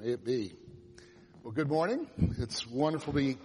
[0.00, 0.54] May it be.
[1.42, 2.06] Well, good morning.
[2.38, 3.36] It's wonderful to be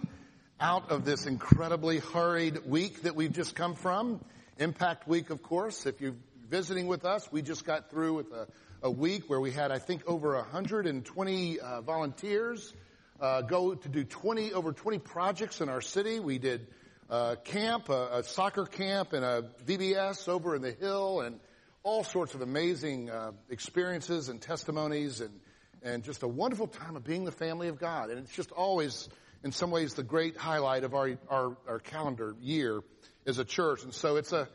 [0.58, 4.24] out of this incredibly hurried week that we've just come from.
[4.56, 5.84] Impact Week, of course.
[5.84, 6.16] If you're
[6.48, 8.46] visiting with us, we just got through with a,
[8.80, 12.72] a week where we had, I think, over 120 uh, volunteers
[13.20, 16.20] uh, go to do 20 over 20 projects in our city.
[16.20, 16.68] We did
[17.10, 21.38] uh, camp, a, a, soccer camp, and a VBS over in the hill, and
[21.82, 25.38] all sorts of amazing uh, experiences and testimonies and
[25.82, 28.10] and just a wonderful time of being the family of God.
[28.10, 29.08] And it's just always,
[29.44, 32.80] in some ways, the great highlight of our, our, our calendar year
[33.26, 33.82] as a church.
[33.84, 34.48] And so it's a,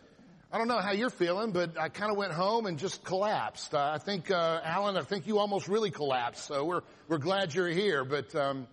[0.51, 3.73] I don't know how you're feeling, but I kind of went home and just collapsed.
[3.73, 6.45] Uh, I think, uh, Alan, I think you almost really collapsed.
[6.45, 8.03] So we're, we're glad you're here.
[8.03, 8.67] But, um,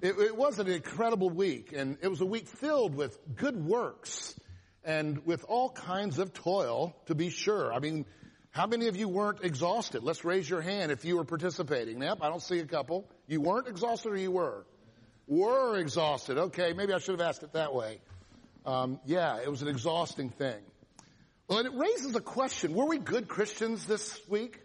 [0.00, 4.38] it, it was an incredible week and it was a week filled with good works
[4.84, 7.72] and with all kinds of toil, to be sure.
[7.72, 8.04] I mean,
[8.54, 10.04] how many of you weren't exhausted?
[10.04, 12.00] Let's raise your hand if you were participating.
[12.00, 13.04] Yep, I don't see a couple.
[13.26, 14.64] You weren't exhausted or you were?
[15.26, 16.38] Were exhausted.
[16.38, 17.98] Okay, maybe I should have asked it that way.
[18.64, 20.62] Um, yeah, it was an exhausting thing.
[21.48, 22.74] Well, and it raises a question.
[22.74, 24.60] Were we good Christians this week?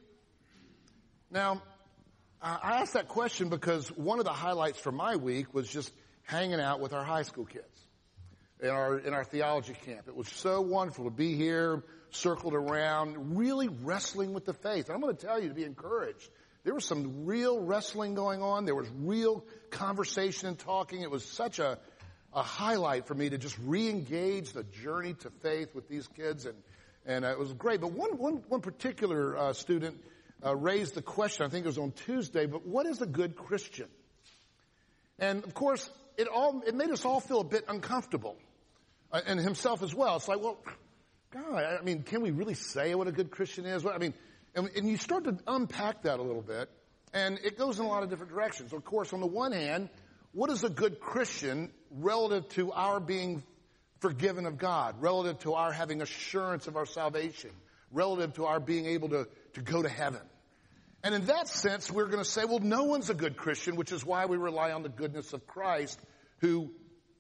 [1.31, 1.63] Now,
[2.39, 5.91] I asked that question because one of the highlights for my week was just
[6.25, 7.65] hanging out with our high school kids
[8.61, 10.07] in our, in our theology camp.
[10.07, 14.87] It was so wonderful to be here, circled around, really wrestling with the faith.
[14.87, 16.29] And I'm going to tell you to be encouraged.
[16.63, 18.65] There was some real wrestling going on.
[18.65, 21.01] There was real conversation and talking.
[21.01, 21.79] It was such a,
[22.33, 26.55] a highlight for me to just re-engage the journey to faith with these kids and,
[27.05, 27.81] and uh, it was great.
[27.81, 30.03] But one, one, one particular uh, student
[30.45, 33.35] uh, raised the question, I think it was on Tuesday, but what is a good
[33.35, 33.87] Christian?
[35.17, 38.37] And of course, it all, it made us all feel a bit uncomfortable.
[39.11, 40.17] Uh, and himself as well.
[40.17, 40.59] It's like, well,
[41.31, 43.85] God, I mean, can we really say what a good Christian is?
[43.85, 44.15] I mean,
[44.55, 46.69] and, and you start to unpack that a little bit,
[47.13, 48.73] and it goes in a lot of different directions.
[48.73, 49.89] Of course, on the one hand,
[50.31, 53.43] what is a good Christian relative to our being
[53.99, 57.51] forgiven of God, relative to our having assurance of our salvation,
[57.91, 60.21] relative to our being able to, to go to heaven?
[61.03, 63.91] And in that sense, we're going to say, well, no one's a good Christian, which
[63.91, 65.99] is why we rely on the goodness of Christ,
[66.39, 66.71] who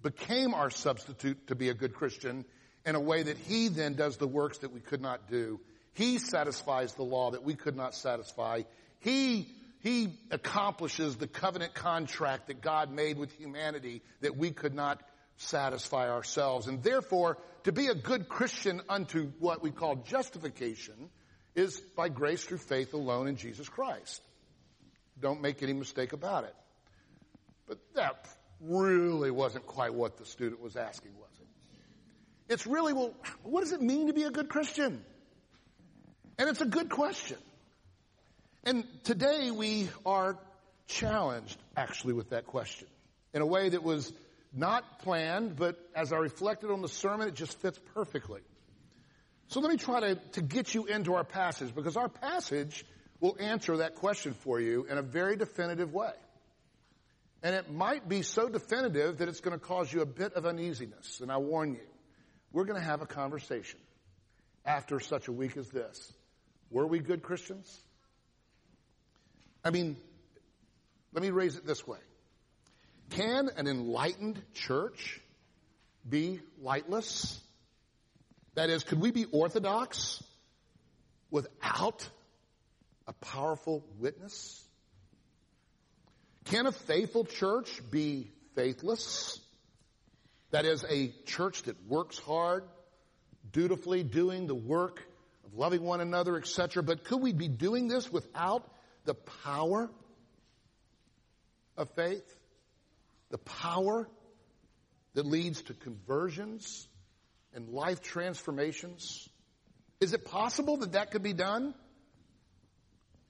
[0.01, 2.43] became our substitute to be a good Christian
[2.85, 5.59] in a way that he then does the works that we could not do.
[5.93, 8.63] He satisfies the law that we could not satisfy.
[8.99, 9.47] He,
[9.81, 15.01] he accomplishes the covenant contract that God made with humanity that we could not
[15.37, 16.67] satisfy ourselves.
[16.67, 21.09] And therefore, to be a good Christian unto what we call justification
[21.55, 24.21] is by grace through faith alone in Jesus Christ.
[25.19, 26.55] Don't make any mistake about it.
[27.67, 28.27] But that
[28.61, 31.28] really wasn't quite what the student was asking, was
[32.49, 35.03] it's really, well, what does it mean to be a good Christian?
[36.37, 37.37] And it's a good question.
[38.63, 40.37] And today we are
[40.87, 42.87] challenged actually with that question
[43.33, 44.11] in a way that was
[44.53, 48.41] not planned, but as I reflected on the sermon, it just fits perfectly.
[49.49, 52.85] So let me try to, to get you into our passage because our passage
[53.19, 56.11] will answer that question for you in a very definitive way.
[57.43, 60.45] And it might be so definitive that it's going to cause you a bit of
[60.45, 61.88] uneasiness, and I warn you.
[62.51, 63.79] We're going to have a conversation
[64.65, 66.13] after such a week as this.
[66.71, 67.75] Were we good Christians?
[69.63, 69.97] I mean,
[71.13, 71.99] let me raise it this way.
[73.11, 75.19] Can an enlightened church
[76.07, 77.39] be lightless?
[78.55, 80.23] That is, could we be orthodox
[81.31, 82.07] without
[83.07, 84.63] a powerful witness?
[86.45, 89.39] Can a faithful church be faithless?
[90.51, 92.63] That is a church that works hard,
[93.51, 95.03] dutifully doing the work
[95.45, 96.81] of loving one another, etc.
[96.81, 98.67] But could we be doing this without
[99.05, 99.89] the power
[101.77, 102.35] of faith?
[103.29, 104.07] The power
[105.13, 106.87] that leads to conversions
[107.53, 109.29] and life transformations?
[109.99, 111.75] Is it possible that that could be done?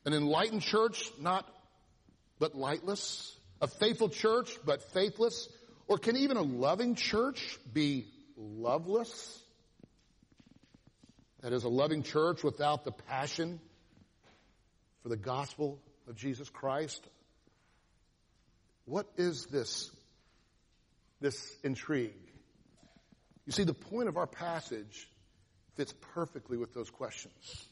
[0.06, 1.46] An enlightened church, not
[2.40, 3.36] but lightless?
[3.62, 5.50] A faithful church, but faithless?
[5.90, 8.06] Or can even a loving church be
[8.38, 9.42] loveless?
[11.42, 13.60] That is, a loving church without the passion
[15.02, 17.04] for the gospel of Jesus Christ?
[18.86, 19.90] What is this,
[21.22, 22.14] this intrigue?
[23.48, 25.10] You see, the point of our passage
[25.76, 27.66] fits perfectly with those questions.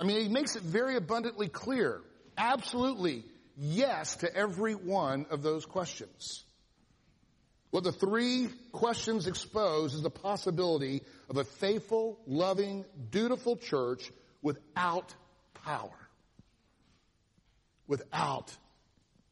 [0.00, 2.00] I mean, he makes it very abundantly clear.
[2.38, 3.24] Absolutely
[3.58, 6.42] yes to every one of those questions.
[7.72, 15.14] What the three questions expose is the possibility of a faithful, loving, dutiful church without
[15.64, 15.96] power.
[17.86, 18.54] Without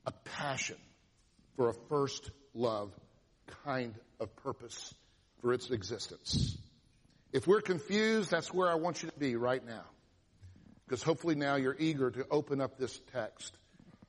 [0.06, 0.78] a passion
[1.56, 2.90] for a first love
[3.62, 4.94] kind of purpose
[5.42, 6.56] for its existence.
[7.34, 9.84] If we're confused, that's where I want you to be right now.
[10.87, 13.52] Because hopefully now you're eager to open up this text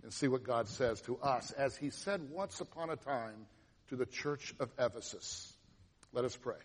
[0.04, 3.46] and see what God says to us as he said once upon a time
[3.92, 5.54] to the church of Ephesus.
[6.14, 6.56] Let us pray.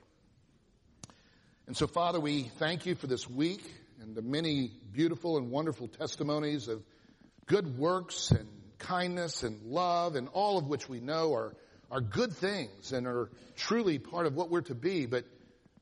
[1.66, 3.68] And so Father, we thank you for this week
[4.00, 6.84] and the many beautiful and wonderful testimonies of
[7.46, 8.46] good works and
[8.78, 11.56] kindness and love and all of which we know are,
[11.90, 15.06] are good things and are truly part of what we're to be.
[15.06, 15.24] But,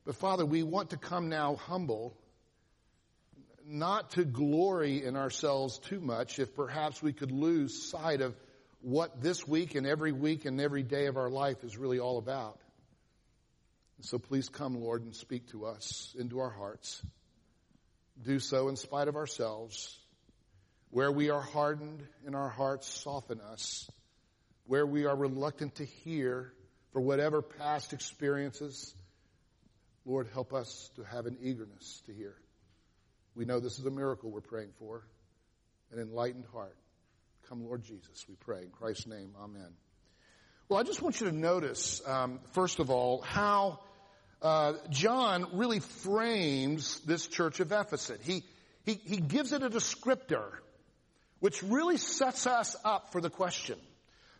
[0.06, 2.16] but Father, we want to come now humble,
[3.66, 8.34] not to glory in ourselves too much if perhaps we could lose sight of
[8.84, 12.18] what this week and every week and every day of our life is really all
[12.18, 12.58] about.
[14.02, 17.02] So please come, Lord, and speak to us into our hearts.
[18.22, 19.98] Do so in spite of ourselves
[20.90, 23.90] where we are hardened in our hearts, soften us.
[24.66, 26.52] Where we are reluctant to hear
[26.92, 28.94] for whatever past experiences,
[30.04, 32.36] Lord, help us to have an eagerness to hear.
[33.34, 35.06] We know this is a miracle we're praying for,
[35.90, 36.76] an enlightened heart.
[37.48, 38.62] Come, Lord Jesus, we pray.
[38.62, 39.68] In Christ's name, amen.
[40.68, 43.80] Well, I just want you to notice, um, first of all, how
[44.40, 48.18] uh, John really frames this church of Ephesus.
[48.22, 48.44] He,
[48.86, 50.46] he, he gives it a descriptor
[51.40, 53.78] which really sets us up for the question.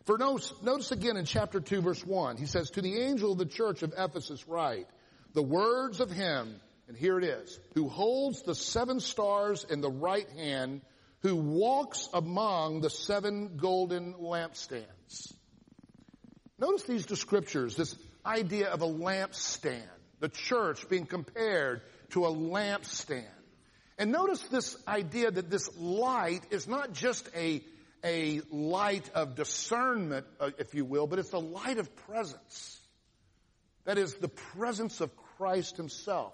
[0.05, 3.37] For notice, notice again in chapter 2 verse 1, he says, to the angel of
[3.37, 4.87] the church of Ephesus write,
[5.33, 6.55] the words of him,
[6.87, 10.81] and here it is, who holds the seven stars in the right hand,
[11.21, 15.33] who walks among the seven golden lampstands.
[16.57, 17.95] Notice these descriptors, this
[18.25, 19.81] idea of a lampstand,
[20.19, 21.81] the church being compared
[22.11, 23.25] to a lampstand.
[23.97, 27.63] And notice this idea that this light is not just a,
[28.03, 32.79] a light of discernment, uh, if you will, but it's a light of presence.
[33.85, 36.33] That is the presence of Christ himself.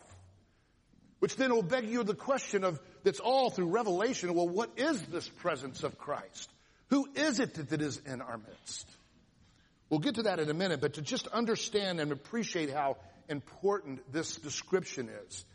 [1.19, 5.01] Which then will beg you the question of, that's all through Revelation, well, what is
[5.03, 6.49] this presence of Christ?
[6.89, 8.87] Who is it that, is in our midst?
[9.89, 12.97] We'll get to that in a minute, but to just understand and appreciate how
[13.29, 15.45] important this description is.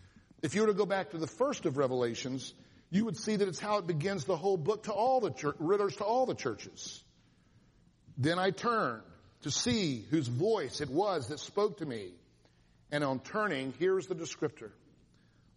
[0.43, 2.52] If you were to go back to the first of Revelations,
[2.90, 5.56] you would see that it's how it begins the whole book to all the church,
[5.58, 7.02] to all the churches.
[8.19, 9.02] Then I turned
[9.43, 12.12] to see whose voice it was that spoke to me.
[12.90, 14.70] And on turning, here's the descriptor.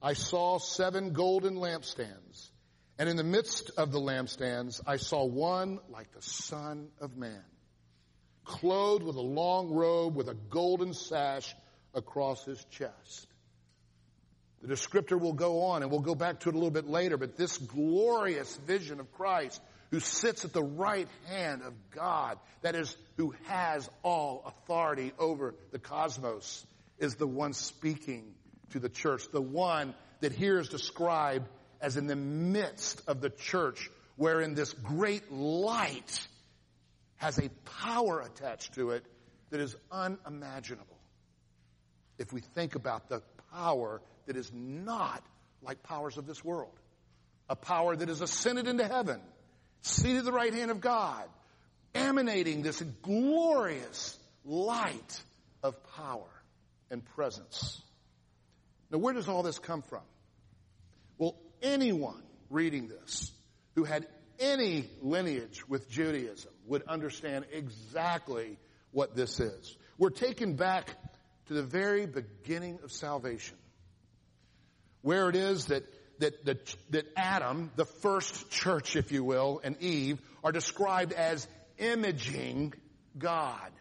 [0.02, 2.50] I saw seven golden lampstands.
[2.98, 7.44] And in the midst of the lampstands, I saw one like the son of man,
[8.44, 11.56] clothed with a long robe with a golden sash
[11.94, 13.28] across his chest.
[14.62, 17.18] The descriptor will go on and we'll go back to it a little bit later,
[17.18, 19.62] but this glorious vision of Christ
[19.92, 25.56] who sits at the right hand of God, that is, who has all authority over
[25.72, 26.66] the cosmos,
[27.00, 28.36] is the one speaking
[28.72, 29.30] to the church.
[29.32, 31.48] The one that here is described
[31.82, 36.28] as in the midst of the church, wherein this great light
[37.16, 37.50] has a
[37.82, 39.06] power attached to it
[39.50, 40.98] that is unimaginable.
[42.18, 43.22] If we think about the
[43.52, 45.24] power that is not
[45.62, 46.74] like powers of this world.
[47.50, 49.20] A power that is ascended into heaven,
[49.82, 51.24] seated at the right hand of God,
[51.96, 55.22] emanating this glorious light
[55.64, 56.30] of power
[56.92, 57.82] and presence.
[58.92, 60.04] Now where does all this come from?
[61.18, 63.32] Well, anyone reading this
[63.76, 64.08] who had
[64.40, 68.58] any lineage with Judaism would understand exactly
[68.92, 69.78] what this is.
[69.98, 70.90] We're taken back
[71.48, 73.58] to the very beginning of salvation
[75.02, 75.84] where it is that,
[76.20, 81.48] that, that, that Adam, the first church, if you will, and Eve are described as
[81.78, 82.74] imaging
[83.18, 83.72] God.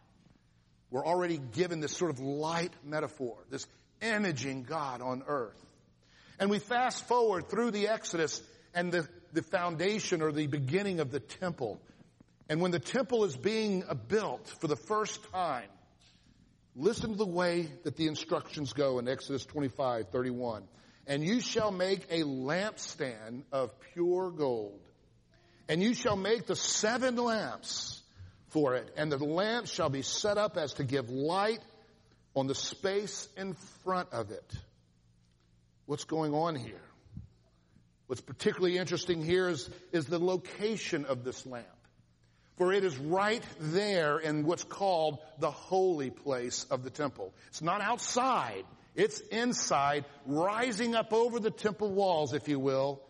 [0.91, 3.67] We're already given this sort of light metaphor, this
[4.03, 5.59] imaging God on earth.
[6.39, 8.43] And we fast forward through the Exodus
[8.75, 11.81] and the, the foundation or the beginning of the temple.
[12.49, 15.69] And when the temple is being built for the first time,
[16.77, 20.63] listen to the way that the instructions go in Exodus 25, 31.
[21.07, 24.81] And you shall make a lampstand of pure gold.
[25.69, 28.03] And you shall make the seven lamps
[28.49, 28.91] for it.
[28.97, 31.61] And the lamps shall be set up as to give light
[32.39, 33.55] on the space in
[33.85, 34.53] front of it.
[35.87, 36.81] What's going on here?
[38.07, 41.67] What's particularly interesting here is, is the location of this lamp.
[42.57, 47.33] For it is right there in what's called the holy place of the temple.
[47.49, 48.65] It's not outside.
[48.95, 53.01] It's inside, rising up over the temple walls, if you will,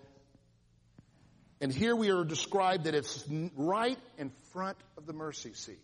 [1.61, 3.25] And here we are described that it's
[3.57, 5.79] right in front of the mercy seat.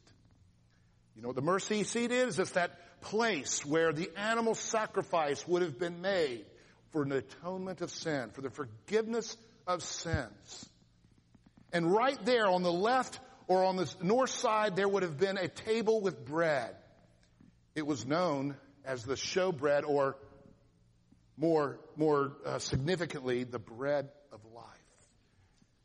[1.17, 2.39] You know what the mercy seat is?
[2.39, 6.45] It's that place where the animal sacrifice would have been made
[6.91, 10.69] for an atonement of sin, for the forgiveness of sins.
[11.73, 15.37] And right there on the left or on the north side, there would have been
[15.37, 16.75] a table with bread.
[17.75, 20.17] It was known as the showbread or
[21.37, 24.65] more, more uh, significantly, the bread of life.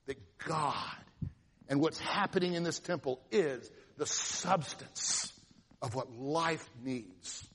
[0.06, 0.96] That God
[1.68, 5.34] and what's happening in this temple is the substance
[5.82, 7.48] of what life needs.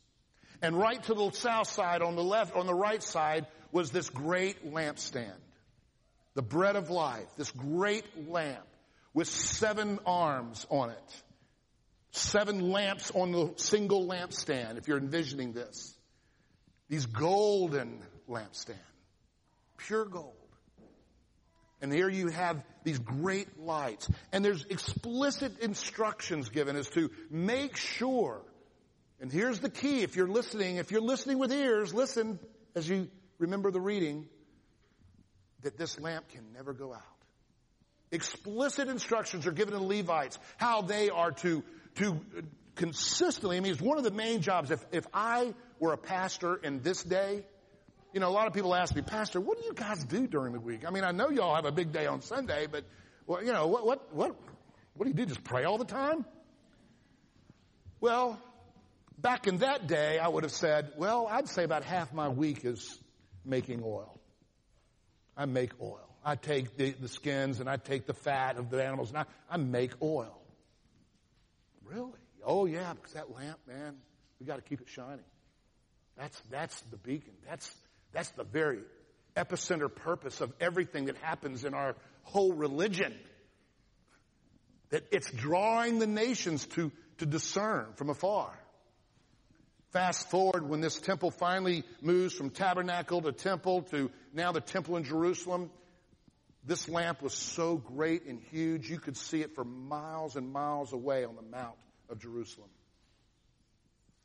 [0.62, 4.08] And right to the south side, on the left, on the right side, was this
[4.08, 5.36] great lampstand.
[6.34, 8.66] The bread of life, this great lamp
[9.12, 11.22] with seven arms on it.
[12.10, 15.94] Seven lamps on the single lampstand, if you're envisioning this.
[16.88, 18.76] These golden lampstand.
[19.76, 20.43] Pure gold.
[21.84, 24.08] And here you have these great lights.
[24.32, 28.40] And there's explicit instructions given as to make sure.
[29.20, 30.00] And here's the key.
[30.00, 32.38] If you're listening, if you're listening with ears, listen
[32.74, 34.26] as you remember the reading
[35.60, 37.02] that this lamp can never go out.
[38.10, 41.62] Explicit instructions are given to the Levites how they are to,
[41.96, 42.18] to
[42.76, 44.70] consistently, I mean, it's one of the main jobs.
[44.70, 47.44] If, if I were a pastor in this day,
[48.14, 50.52] you know, a lot of people ask me, Pastor, what do you guys do during
[50.52, 50.86] the week?
[50.86, 52.84] I mean, I know y'all have a big day on Sunday, but,
[53.26, 54.36] well, you know, what, what, what,
[54.94, 55.26] what do you do?
[55.26, 56.24] Just pray all the time?
[58.00, 58.40] Well,
[59.18, 62.64] back in that day, I would have said, well, I'd say about half my week
[62.64, 62.96] is
[63.44, 64.20] making oil.
[65.36, 66.08] I make oil.
[66.24, 69.24] I take the, the skins and I take the fat of the animals and I,
[69.50, 70.40] I make oil.
[71.84, 72.12] Really?
[72.46, 73.96] Oh yeah, because that lamp, man,
[74.38, 75.24] we got to keep it shining.
[76.16, 77.34] That's, that's the beacon.
[77.48, 77.74] That's,
[78.14, 78.80] that's the very
[79.36, 83.12] epicenter purpose of everything that happens in our whole religion.
[84.90, 88.52] That it's drawing the nations to, to discern from afar.
[89.90, 94.96] Fast forward when this temple finally moves from tabernacle to temple to now the temple
[94.96, 95.70] in Jerusalem.
[96.64, 100.92] This lamp was so great and huge, you could see it for miles and miles
[100.92, 101.76] away on the Mount
[102.08, 102.70] of Jerusalem.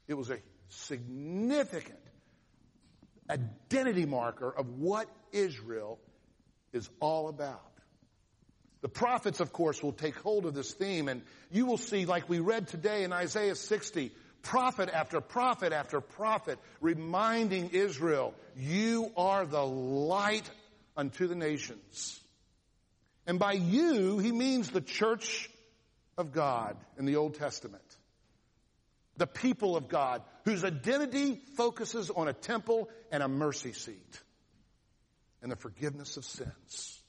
[0.07, 0.37] It was a
[0.69, 1.99] significant
[3.29, 5.99] identity marker of what Israel
[6.73, 7.61] is all about.
[8.81, 11.21] The prophets, of course, will take hold of this theme and
[11.51, 16.59] you will see, like we read today in Isaiah 60, prophet after prophet after prophet
[16.79, 20.49] reminding Israel, you are the light
[20.95, 22.19] unto the nations.
[23.27, 25.49] And by you, he means the church
[26.17, 27.83] of God in the Old Testament.
[29.17, 34.19] The people of God whose identity focuses on a temple and a mercy seat
[35.43, 36.99] and the forgiveness of sins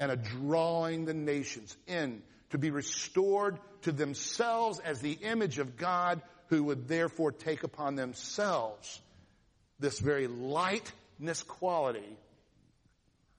[0.00, 5.76] and a drawing the nations in to be restored to themselves as the image of
[5.76, 8.98] God who would therefore take upon themselves
[9.78, 12.16] this very lightness quality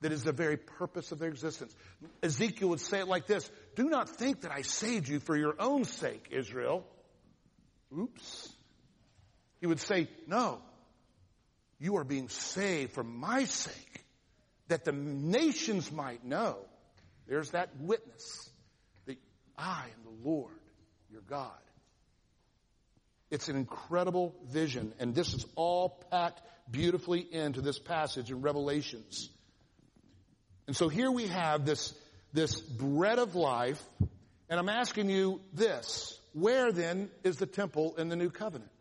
[0.02, 1.76] that is the very purpose of their existence.
[2.22, 5.56] Ezekiel would say it like this, do not think that I saved you for your
[5.60, 6.86] own sake, Israel.
[7.92, 8.55] Oops.
[9.60, 10.60] He would say, no,
[11.80, 14.06] you are being saved for my sake,
[14.68, 16.58] that the nations might know.
[17.28, 18.50] There's that witness
[19.06, 19.18] that
[19.58, 20.54] I am the Lord,
[21.12, 21.52] your God.
[23.32, 29.30] It's an incredible vision, and this is all packed beautifully into this passage in Revelations.
[30.68, 31.94] And so here we have this,
[32.34, 33.82] this bread of life,
[34.50, 36.20] and I'm asking you this.
[36.34, 38.72] Where then is the temple in the new covenant?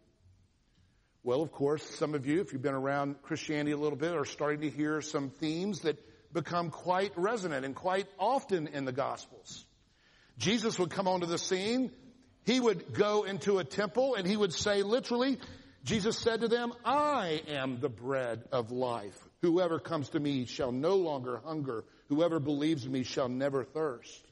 [1.25, 4.25] Well, of course, some of you, if you've been around Christianity a little bit, are
[4.25, 5.99] starting to hear some themes that
[6.33, 9.65] become quite resonant and quite often in the Gospels.
[10.39, 11.91] Jesus would come onto the scene
[12.45, 15.39] he would go into a temple and he would say literally,
[15.83, 19.19] Jesus said to them, I am the bread of life.
[19.43, 21.85] Whoever comes to me shall no longer hunger.
[22.09, 24.23] Whoever believes in me shall never thirst.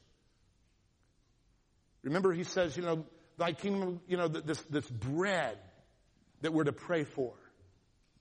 [2.03, 3.05] Remember he says, you know,
[3.37, 5.57] thy kingdom, you know, this, this bread
[6.43, 7.33] that we're to pray for.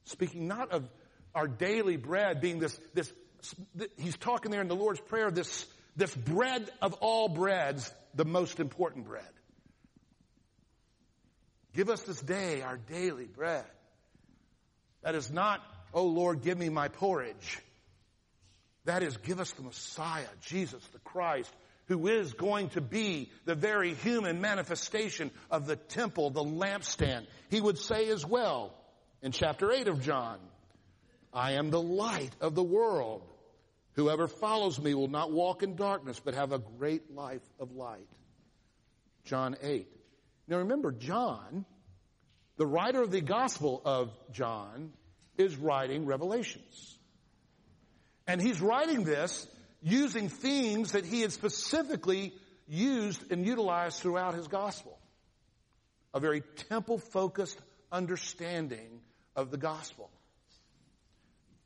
[0.04, 0.88] Speaking not of
[1.34, 3.12] our daily bread being this, this,
[3.98, 8.58] he's talking there in the Lord's Prayer, this, this bread of all breads, the most
[8.58, 9.24] important bread.
[11.74, 13.64] Give us this day our daily bread.
[15.02, 15.60] That is not,
[15.92, 17.58] oh Lord, give me my porridge.
[18.84, 21.52] That is, give us the Messiah, Jesus the Christ,
[21.92, 27.26] who is going to be the very human manifestation of the temple, the lampstand.
[27.50, 28.72] He would say as well
[29.20, 30.38] in chapter 8 of John,
[31.34, 33.28] I am the light of the world.
[33.92, 38.08] Whoever follows me will not walk in darkness, but have a great life of light.
[39.26, 39.86] John 8.
[40.48, 41.66] Now remember, John,
[42.56, 44.94] the writer of the Gospel of John,
[45.36, 46.98] is writing Revelations.
[48.26, 49.46] And he's writing this
[49.82, 52.32] using themes that he had specifically
[52.68, 54.98] used and utilized throughout his Gospel.
[56.14, 57.58] A very temple focused
[57.90, 59.00] understanding
[59.34, 60.10] of the Gospel.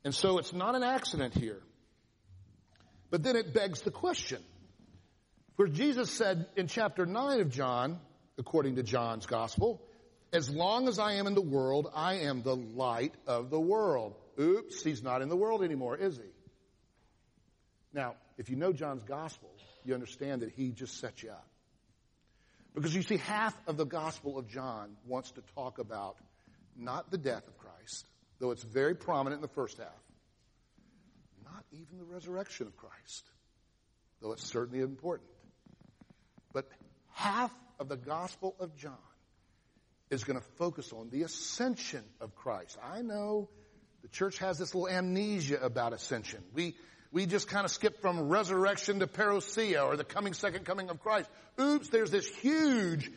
[0.03, 1.61] And so it's not an accident here.
[3.09, 4.41] But then it begs the question.
[5.55, 7.99] For Jesus said in chapter 9 of John,
[8.37, 9.81] according to John's gospel,
[10.31, 14.15] as long as I am in the world, I am the light of the world.
[14.39, 16.23] Oops, he's not in the world anymore, is he?
[17.97, 19.49] Now, if you know John's gospel,
[19.83, 21.47] you understand that he just set you up.
[22.75, 26.15] Because you see, half of the gospel of John wants to talk about
[26.77, 28.05] not the death of Christ,
[28.37, 29.87] though it's very prominent in the first half,
[31.43, 33.23] not even the resurrection of Christ,
[34.21, 35.31] though it's certainly important.
[36.53, 36.67] But
[37.13, 38.93] half of the Gospel of John
[40.11, 42.77] is going to focus on the ascension of Christ.
[42.83, 43.49] I know
[44.03, 46.43] the church has this little amnesia about ascension.
[46.53, 46.75] We,
[47.11, 50.99] we just kind of skip from resurrection to parousia or the coming second coming of
[50.99, 51.29] Christ.
[51.59, 53.11] Oops, there's this huge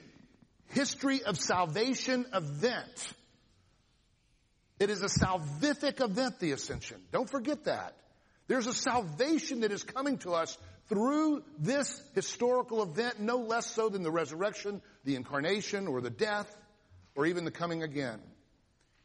[0.68, 3.14] history of salvation event.
[4.78, 7.00] It is a salvific event, the ascension.
[7.12, 7.96] Don't forget that.
[8.48, 10.56] There's a salvation that is coming to us
[10.88, 16.52] through this historical event, no less so than the resurrection, the incarnation, or the death,
[17.14, 18.20] or even the coming again.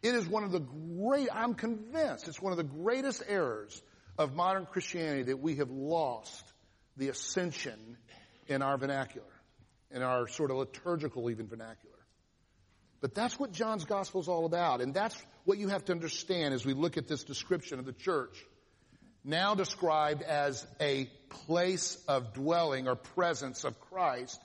[0.01, 3.81] It is one of the great, I'm convinced, it's one of the greatest errors
[4.17, 6.43] of modern Christianity that we have lost
[6.97, 7.97] the ascension
[8.47, 9.25] in our vernacular,
[9.91, 11.95] in our sort of liturgical even vernacular.
[13.01, 16.53] But that's what John's gospel is all about, and that's what you have to understand
[16.53, 18.43] as we look at this description of the church
[19.23, 24.39] now described as a place of dwelling or presence of Christ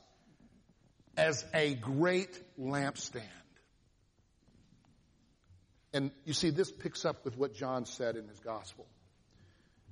[1.17, 3.23] as a great lampstand.
[5.93, 8.87] And you see, this picks up with what John said in his gospel.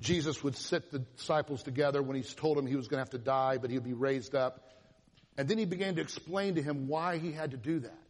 [0.01, 3.11] Jesus would sit the disciples together when he told them he was going to have
[3.11, 4.61] to die, but he'd be raised up.
[5.37, 8.03] And then he began to explain to him why he had to do that.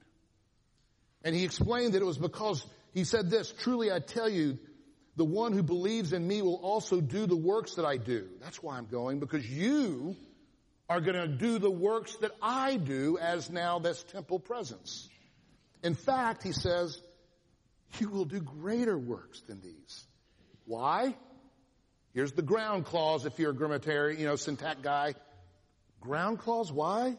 [1.24, 4.58] And he explained that it was because he said this, truly I tell you,
[5.16, 8.28] the one who believes in me will also do the works that I do.
[8.40, 10.16] That's why I'm going, because you
[10.88, 15.08] are going to do the works that I do as now this temple presence.
[15.82, 17.00] In fact, he says,
[17.98, 20.06] you will do greater works than these.
[20.66, 21.16] Why?
[22.14, 25.14] Here's the ground clause if you're a grammatiary, you know, syntax guy.
[26.00, 27.16] Ground clause, why?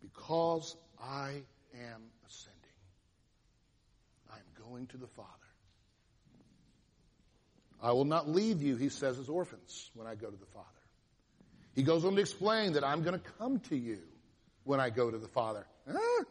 [0.00, 1.42] Because I
[1.74, 2.58] am ascending.
[4.30, 5.28] I'm going to the Father.
[7.82, 10.68] I will not leave you, he says, as orphans when I go to the Father.
[11.74, 13.98] He goes on to explain that I'm going to come to you
[14.64, 15.66] when I go to the Father.
[15.90, 16.24] Huh?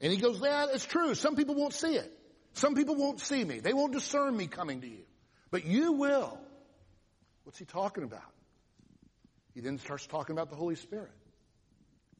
[0.00, 1.14] And he goes, yeah, it's true.
[1.14, 2.12] Some people won't see it.
[2.54, 3.60] Some people won't see me.
[3.60, 5.04] They won't discern me coming to you.
[5.52, 6.36] But you will.
[7.44, 8.20] What's he talking about?
[9.54, 11.12] He then starts talking about the Holy Spirit.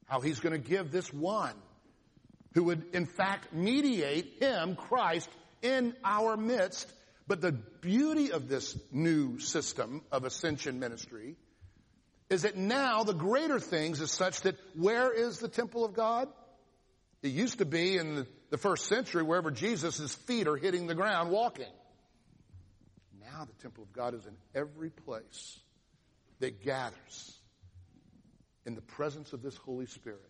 [0.07, 1.55] How he's going to give this one
[2.55, 5.29] who would in fact mediate him, Christ,
[5.63, 6.93] in our midst
[7.27, 11.37] but the beauty of this new system of ascension ministry
[12.29, 16.29] is that now the greater things is such that where is the temple of God?
[17.23, 21.31] It used to be in the, first century wherever Jesus' feet are hitting the ground
[21.31, 21.73] walking.
[23.43, 25.59] Now the temple of God is in every place
[26.39, 27.41] that gathers
[28.65, 30.21] in the presence of this Holy Spirit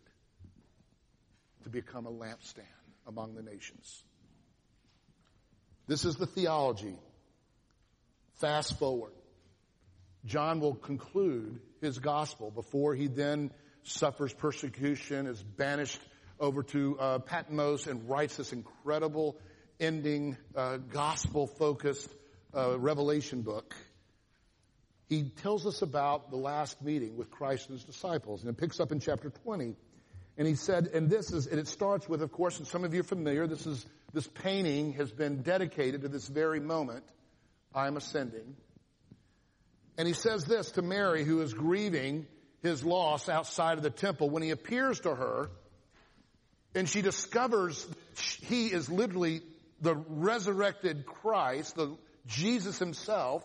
[1.65, 2.65] to become a lampstand
[3.07, 4.03] among the nations.
[5.87, 6.97] This is the theology.
[8.41, 9.13] Fast forward.
[10.25, 13.51] John will conclude his gospel before he then
[13.83, 16.01] suffers persecution, is banished
[16.41, 19.37] over to uh, Patmos, and writes this incredible
[19.79, 22.09] ending, uh, gospel focused
[22.57, 23.75] uh, revelation book.
[25.09, 28.81] He tells us about the last meeting with Christ and his disciples, and it picks
[28.81, 29.75] up in chapter 20.
[30.39, 32.95] And he said, and this is, and it starts with, of course, and some of
[32.95, 37.05] you are familiar, this is this painting has been dedicated to this very moment.
[37.75, 38.57] I'm ascending.
[39.97, 42.27] And he says this to Mary, who is grieving
[42.63, 44.31] his loss outside of the temple.
[44.31, 45.51] When he appears to her,
[46.75, 47.87] and she discovers
[48.43, 49.43] he is literally
[49.81, 53.45] the resurrected Christ, the Jesus himself,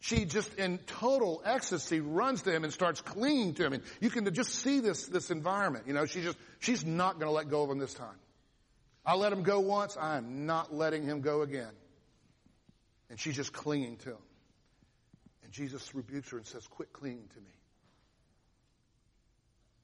[0.00, 3.72] she just in total ecstasy runs to him and starts clinging to him.
[3.72, 5.86] And you can just see this, this environment.
[5.86, 8.18] You know, she just, she's not going to let go of him this time.
[9.06, 9.96] I let him go once.
[9.98, 11.72] I am not letting him go again.
[13.08, 14.22] And she's just clinging to him.
[15.42, 17.52] And Jesus rebukes her and says, Quit clinging to me,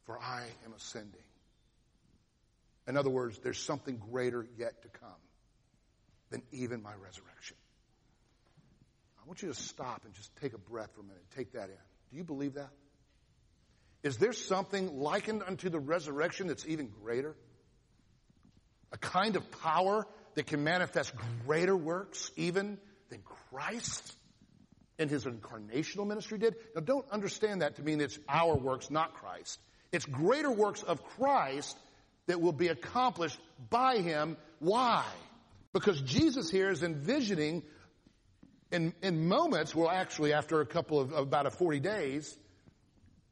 [0.05, 1.21] for I am ascending.
[2.89, 5.09] In other words, there's something greater yet to come
[6.31, 7.57] than even my resurrection.
[9.31, 11.23] Want you to stop and just take a breath for a minute.
[11.37, 11.77] Take that in.
[12.11, 12.71] Do you believe that?
[14.03, 17.37] Is there something likened unto the resurrection that's even greater?
[18.91, 21.13] A kind of power that can manifest
[21.47, 22.77] greater works even
[23.09, 23.21] than
[23.53, 24.17] Christ
[24.99, 26.57] and his incarnational ministry did?
[26.75, 29.61] Now don't understand that to mean it's our works, not Christ.
[29.93, 31.79] It's greater works of Christ
[32.27, 33.39] that will be accomplished
[33.71, 34.37] by him.
[34.59, 35.05] Why?
[35.73, 37.63] Because Jesus here is envisioning
[38.71, 42.37] in, in moments, well actually after a couple of, about a 40 days,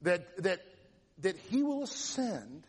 [0.03, 0.61] that, that,
[1.19, 2.65] that he will ascend.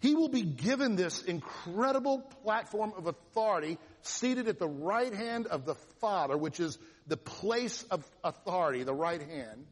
[0.00, 5.64] He will be given this incredible platform of authority seated at the right hand of
[5.64, 9.66] the Father, which is the place of authority, the right hand.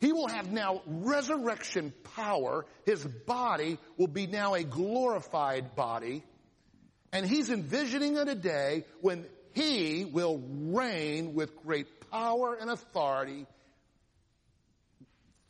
[0.00, 2.66] He will have now resurrection power.
[2.84, 6.24] His body will be now a glorified body.
[7.12, 13.46] And he's envisioning a day when he will reign with great power and authority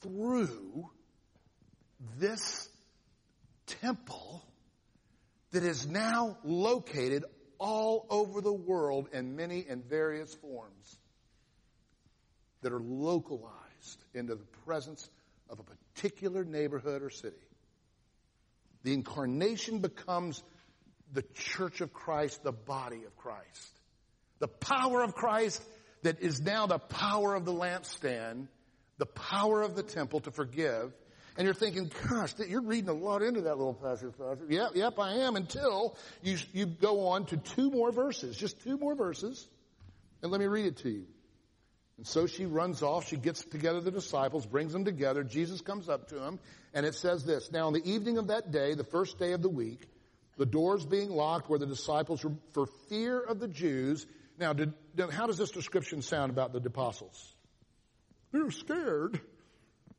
[0.02, 0.90] through
[2.18, 2.68] this
[3.66, 4.44] temple
[5.52, 7.24] that is now located
[7.58, 10.98] all over the world in many and various forms
[12.60, 15.08] that are localized into the presence
[15.48, 17.36] of a particular neighborhood or city.
[18.82, 20.42] The incarnation becomes
[21.12, 23.70] the church of Christ, the body of Christ.
[24.38, 25.62] The power of Christ
[26.02, 28.48] that is now the power of the lampstand
[28.98, 30.92] the power of the temple to forgive.
[31.36, 34.46] And you're thinking, gosh, you're reading a lot into that little passage, Pastor.
[34.48, 38.78] Yep, yep, I am until you, you go on to two more verses, just two
[38.78, 39.48] more verses.
[40.22, 41.06] And let me read it to you.
[41.96, 43.08] And so she runs off.
[43.08, 45.24] She gets together the disciples, brings them together.
[45.24, 46.38] Jesus comes up to them,
[46.72, 47.50] and it says this.
[47.50, 49.88] Now, on the evening of that day, the first day of the week,
[50.36, 54.06] the doors being locked where the disciples were for fear of the Jews.
[54.38, 54.72] Now, did,
[55.12, 57.34] how does this description sound about the apostles?
[58.32, 59.20] They're scared.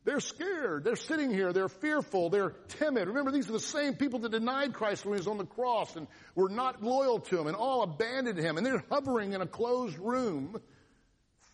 [0.04, 0.84] They're scared.
[0.84, 1.54] They're sitting here.
[1.54, 2.30] They're fearful.
[2.30, 3.08] They're timid.
[3.08, 5.96] Remember, these are the same people that denied Christ when he was on the cross
[5.96, 8.58] and were not loyal to him and all abandoned him.
[8.58, 10.62] And they're hovering in a closed room,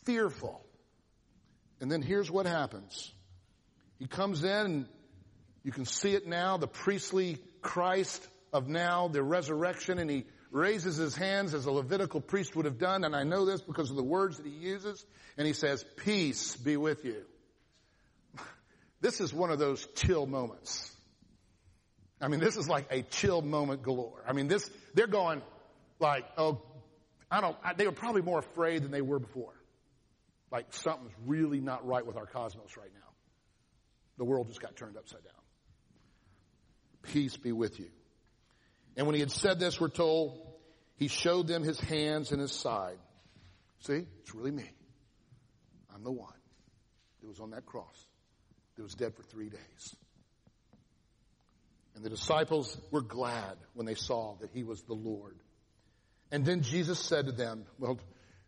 [0.05, 0.65] fearful.
[1.79, 3.11] And then here's what happens.
[3.99, 4.85] He comes in and
[5.63, 10.97] you can see it now, the priestly Christ of now, the resurrection, and he raises
[10.97, 13.95] his hands as a Levitical priest would have done, and I know this because of
[13.95, 15.03] the words that he uses,
[15.37, 17.23] and he says, peace be with you.
[19.01, 20.95] This is one of those chill moments.
[22.21, 24.23] I mean, this is like a chill moment galore.
[24.27, 25.41] I mean, this, they're going
[25.99, 26.61] like, oh,
[27.31, 29.53] I don't, I, they were probably more afraid than they were before.
[30.51, 33.09] Like something's really not right with our cosmos right now.
[34.17, 35.33] The world just got turned upside down.
[37.01, 37.89] Peace be with you.
[38.97, 40.39] And when he had said this, we're told,
[40.97, 42.97] he showed them his hands and his side.
[43.79, 44.69] See, it's really me.
[45.93, 46.33] I'm the one
[47.21, 48.05] that was on that cross,
[48.75, 49.95] that was dead for three days.
[51.95, 55.37] And the disciples were glad when they saw that he was the Lord.
[56.31, 57.99] And then Jesus said to them, well,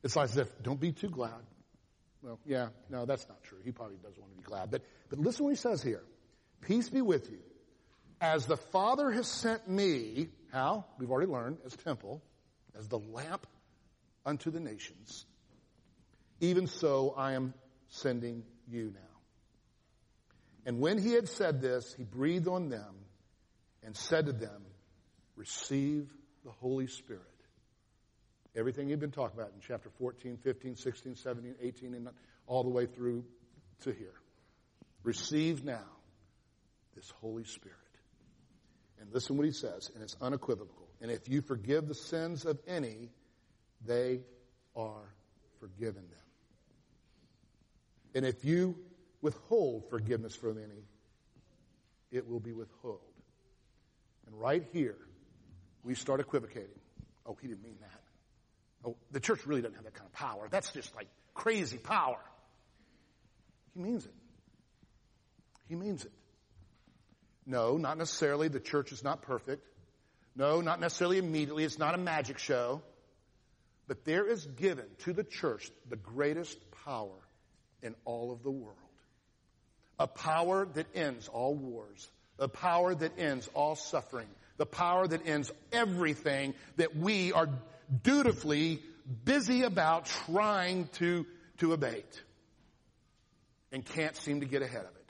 [0.03, 1.41] it's like as if, don't be too glad.
[2.21, 3.57] Well, yeah, no, that's not true.
[3.63, 4.71] He probably doesn't want to be glad.
[4.71, 6.03] But, but listen what he says here.
[6.61, 7.39] Peace be with you.
[8.23, 10.85] As the Father has sent me, how?
[10.97, 12.23] We've already learned, as temple,
[12.73, 13.45] as the lamp
[14.25, 15.25] unto the nations,
[16.39, 17.53] even so I am
[17.89, 19.19] sending you now.
[20.65, 22.95] And when he had said this, he breathed on them
[23.83, 24.63] and said to them,
[25.35, 26.07] receive
[26.45, 27.21] the Holy Spirit.
[28.55, 32.07] Everything he'd been talking about in chapter 14, 15, 16, 17, 18, and
[32.47, 33.25] all the way through
[33.81, 34.15] to here.
[35.03, 35.91] Receive now
[36.95, 37.82] this Holy Spirit.
[39.03, 40.87] And listen what he says, and it's unequivocal.
[41.01, 43.09] And if you forgive the sins of any,
[43.85, 44.21] they
[44.77, 45.13] are
[45.59, 46.19] forgiven them.
[48.15, 48.77] And if you
[49.21, 50.85] withhold forgiveness from any,
[52.11, 53.01] it will be withheld.
[54.25, 54.95] And right here,
[55.83, 56.79] we start equivocating.
[57.25, 58.01] Oh, he didn't mean that.
[58.85, 60.47] Oh, the church really doesn't have that kind of power.
[60.49, 62.19] That's just like crazy power.
[63.73, 64.13] He means it.
[65.67, 66.11] He means it.
[67.45, 68.47] No, not necessarily.
[68.47, 69.65] The church is not perfect.
[70.35, 71.63] No, not necessarily immediately.
[71.63, 72.81] It's not a magic show.
[73.87, 77.19] But there is given to the church the greatest power
[77.81, 78.77] in all of the world.
[79.99, 82.09] A power that ends all wars.
[82.39, 84.27] A power that ends all suffering.
[84.57, 87.49] The power that ends everything that we are
[88.03, 88.81] dutifully
[89.25, 91.25] busy about trying to,
[91.57, 92.21] to a bait
[93.71, 95.02] and can't seem to get ahead of it.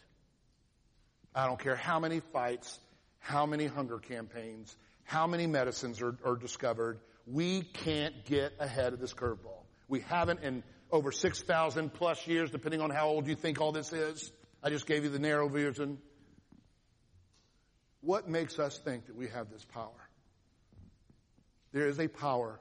[1.35, 2.79] I don't care how many fights,
[3.19, 6.99] how many hunger campaigns, how many medicines are, are discovered.
[7.25, 9.63] We can't get ahead of this curveball.
[9.87, 13.91] We haven't in over 6,000 plus years, depending on how old you think all this
[13.93, 14.31] is.
[14.61, 15.97] I just gave you the narrow version.
[18.01, 20.09] What makes us think that we have this power?
[21.71, 22.59] There is a power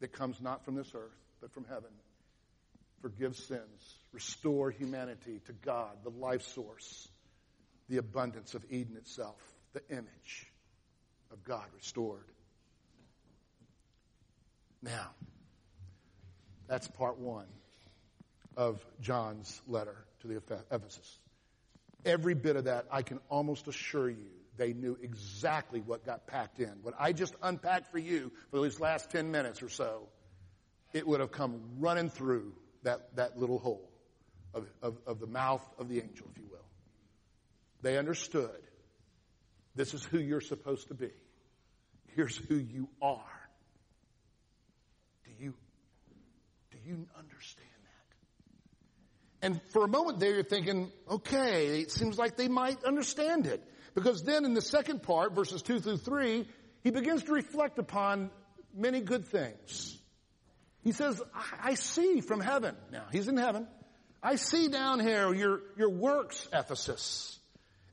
[0.00, 1.90] that comes not from this earth, but from heaven.
[3.00, 7.08] Forgive sins, restore humanity to God, the life source,
[7.90, 9.36] the abundance of Eden itself,
[9.74, 10.50] the image
[11.32, 12.24] of God restored.
[14.80, 15.10] Now,
[16.68, 17.46] that's part one
[18.56, 20.36] of John's letter to the
[20.70, 21.18] Ephesus.
[22.04, 26.60] Every bit of that, I can almost assure you, they knew exactly what got packed
[26.60, 26.72] in.
[26.82, 30.08] What I just unpacked for you for these last 10 minutes or so,
[30.92, 32.52] it would have come running through
[32.84, 33.90] that, that little hole
[34.54, 36.59] of, of, of the mouth of the angel, if you will.
[37.82, 38.60] They understood
[39.74, 41.10] this is who you're supposed to be.
[42.14, 43.48] Here's who you are.
[45.24, 45.54] Do you,
[46.70, 47.68] do you understand
[49.40, 49.46] that?
[49.46, 53.62] And for a moment there you're thinking, okay, it seems like they might understand it.
[53.94, 56.46] Because then in the second part, verses two through three,
[56.82, 58.30] he begins to reflect upon
[58.74, 59.98] many good things.
[60.82, 61.20] He says,
[61.62, 62.76] I see from heaven.
[62.92, 63.66] Now, he's in heaven.
[64.22, 67.39] I see down here your, your works, Ephesus,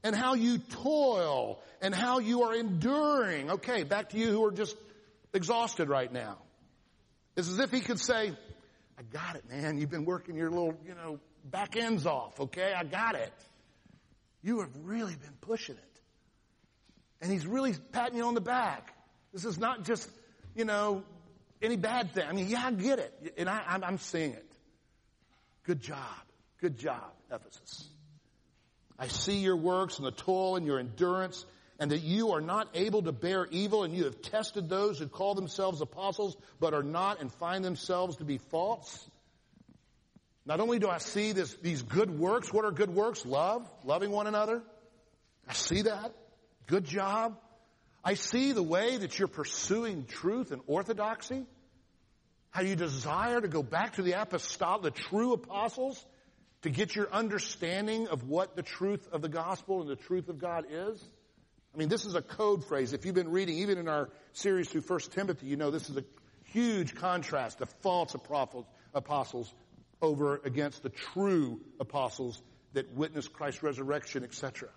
[0.04, 3.52] and how you toil and how you are enduring.
[3.52, 4.76] Okay, back to you who are just
[5.34, 6.38] exhausted right now.
[7.36, 8.32] It's as if he could say,
[8.98, 9.78] I got it, man.
[9.78, 12.74] You've been working your little, you know, back ends off, okay?
[12.76, 13.34] I got it.
[14.42, 16.02] You have really been pushing it.
[17.22, 18.94] And he's really patting you on the back.
[19.34, 20.10] This is not just,
[20.56, 21.04] you know,
[21.62, 22.28] any bad thing.
[22.28, 23.34] I mean, yeah, I get it.
[23.38, 24.52] And I, I'm, I'm seeing it.
[25.64, 25.98] Good job.
[26.62, 27.88] Good job, Ephesus.
[29.00, 31.46] I see your works and the toil and your endurance
[31.80, 35.08] and that you are not able to bear evil and you have tested those who
[35.08, 39.08] call themselves apostles but are not and find themselves to be false.
[40.46, 43.26] Not only do I see this, these good works, what are good works?
[43.26, 44.64] Love, loving one another.
[45.48, 46.14] I see that.
[46.68, 47.38] Good job.
[48.04, 51.46] I see the way that you're pursuing truth and orthodoxy.
[52.50, 56.04] How you desire to go back to the apostolic, the true apostles,
[56.68, 60.38] to get your understanding of what the truth of the gospel and the truth of
[60.38, 61.02] God is.
[61.74, 62.94] I mean, this is a code phrase.
[62.94, 65.98] If you've been reading, even in our series through 1 Timothy, you know this is
[65.98, 66.04] a
[66.46, 68.16] huge contrast, the false
[68.94, 69.54] apostles
[70.02, 72.42] over against the true apostles
[72.74, 74.70] that witnessed Christ's resurrection, etc.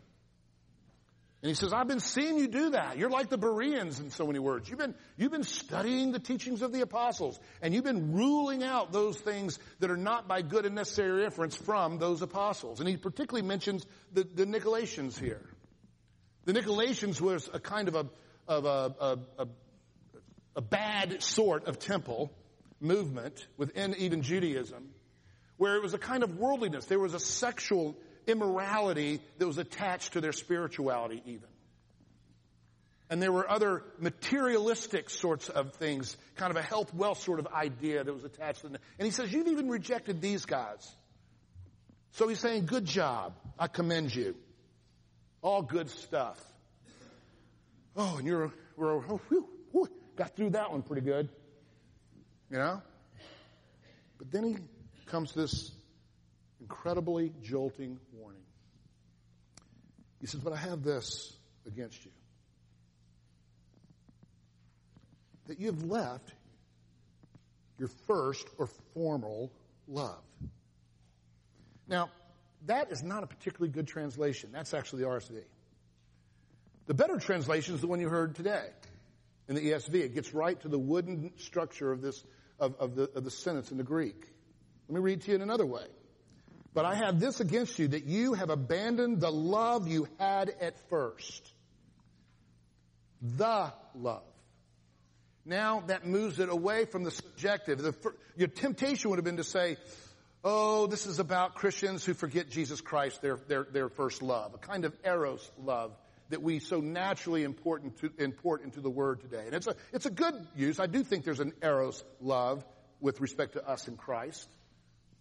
[1.43, 2.99] And he says, I've been seeing you do that.
[2.99, 4.69] You're like the Bereans in so many words.
[4.69, 8.93] You've been, you've been studying the teachings of the apostles and you've been ruling out
[8.93, 12.81] those things that are not by good and necessary inference from those apostles.
[12.81, 15.49] And he particularly mentions the, the Nicolaitans here.
[16.45, 18.07] The Nicolaitans was a kind of a,
[18.47, 19.49] of a, a, a,
[20.57, 22.31] a bad sort of temple
[22.81, 24.91] movement within even Judaism
[25.57, 26.87] where it was a kind of worldliness.
[26.87, 27.95] There was a sexual
[28.31, 31.49] immorality that was attached to their spirituality even.
[33.11, 37.49] And there were other materialistic sorts of things, kind of a health wealth sort of
[37.49, 38.81] idea that was attached to them.
[38.99, 40.89] And he says, you've even rejected these guys.
[42.13, 43.35] So he's saying, good job.
[43.59, 44.37] I commend you.
[45.43, 46.41] All good stuff.
[47.97, 51.29] Oh, and you're, we're, oh, whew, whew, got through that one pretty good.
[52.49, 52.83] You know?
[54.19, 54.57] But then he
[55.07, 55.73] comes to this
[56.61, 58.43] incredibly jolting warning.
[60.21, 62.11] He says, But I have this against you.
[65.47, 66.33] That you have left
[67.79, 69.51] your first or formal
[69.89, 70.23] love.
[71.89, 72.11] Now,
[72.67, 74.51] that is not a particularly good translation.
[74.53, 75.43] That's actually the RSV.
[76.87, 78.67] The better translation is the one you heard today
[79.49, 79.95] in the ESV.
[79.95, 82.23] It gets right to the wooden structure of this,
[82.59, 84.31] of, of, the, of the sentence in the Greek.
[84.89, 85.87] Let me read to you in another way.
[86.73, 90.79] But I have this against you that you have abandoned the love you had at
[90.89, 91.53] first.
[93.23, 94.23] The love.
[95.45, 97.79] Now that moves it away from the subjective.
[97.83, 97.95] The,
[98.37, 99.79] your temptation would have been to say,
[100.45, 104.55] oh, this is about Christians who forget Jesus Christ, their, their, their first love.
[104.55, 105.93] A kind of eros love
[106.29, 109.45] that we so naturally important to, import into the word today.
[109.47, 110.79] And it's a, it's a good use.
[110.79, 112.65] I do think there's an eros love
[113.01, 114.49] with respect to us in Christ.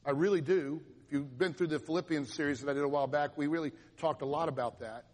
[0.06, 3.38] I really do you've been through the Philippians series that I did a while back,
[3.38, 5.06] we really talked a lot about that.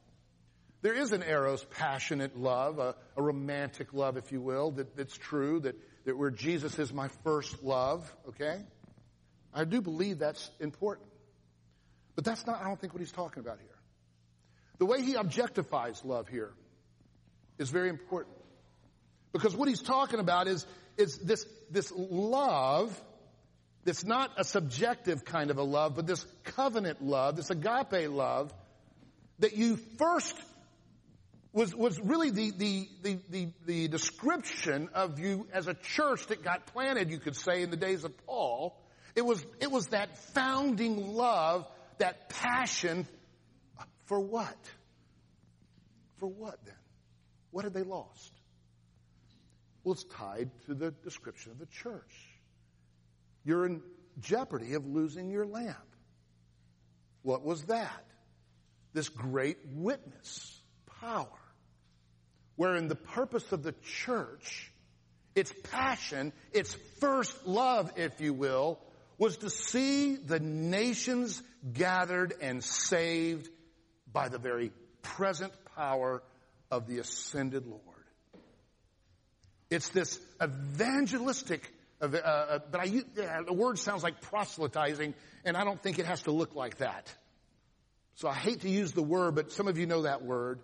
[0.81, 5.17] There is an eros passionate love, a, a romantic love, if you will, that, that's
[5.17, 8.61] true, that, that where Jesus is my first love, okay?
[9.53, 11.07] I do believe that's important.
[12.15, 13.69] But that's not, I don't think, what he's talking about here.
[14.77, 16.53] The way he objectifies love here
[17.57, 18.35] is very important.
[19.31, 20.65] Because what he's talking about is,
[20.97, 23.01] is this, this love
[23.85, 28.53] that's not a subjective kind of a love, but this covenant love, this agape love,
[29.39, 30.35] that you first
[31.53, 36.43] was, was really the, the, the, the, the description of you as a church that
[36.43, 38.75] got planted, you could say, in the days of Paul.
[39.15, 41.65] It was, it was that founding love,
[41.99, 43.07] that passion
[44.05, 44.57] for what?
[46.17, 46.75] For what then?
[47.51, 48.33] What had they lost?
[49.83, 52.34] Well, it's tied to the description of the church.
[53.45, 53.81] You're in
[54.19, 55.77] jeopardy of losing your lamp.
[57.21, 58.05] What was that?
[58.93, 60.61] This great witness
[60.99, 61.27] power.
[62.55, 64.71] Wherein the purpose of the church,
[65.35, 68.79] its passion, its first love, if you will,
[69.17, 71.41] was to see the nations
[71.73, 73.49] gathered and saved
[74.11, 76.23] by the very present power
[76.71, 77.81] of the ascended Lord.
[79.69, 82.87] It's this evangelistic, uh, uh, but I,
[83.45, 87.13] the word sounds like proselytizing, and I don't think it has to look like that.
[88.15, 90.61] So I hate to use the word, but some of you know that word.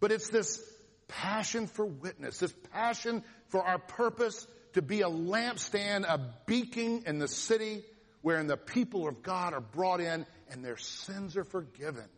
[0.00, 0.62] But it's this
[1.08, 7.18] passion for witness, this passion for our purpose to be a lampstand, a beacon in
[7.18, 7.84] the city
[8.22, 12.08] wherein the people of God are brought in and their sins are forgiven.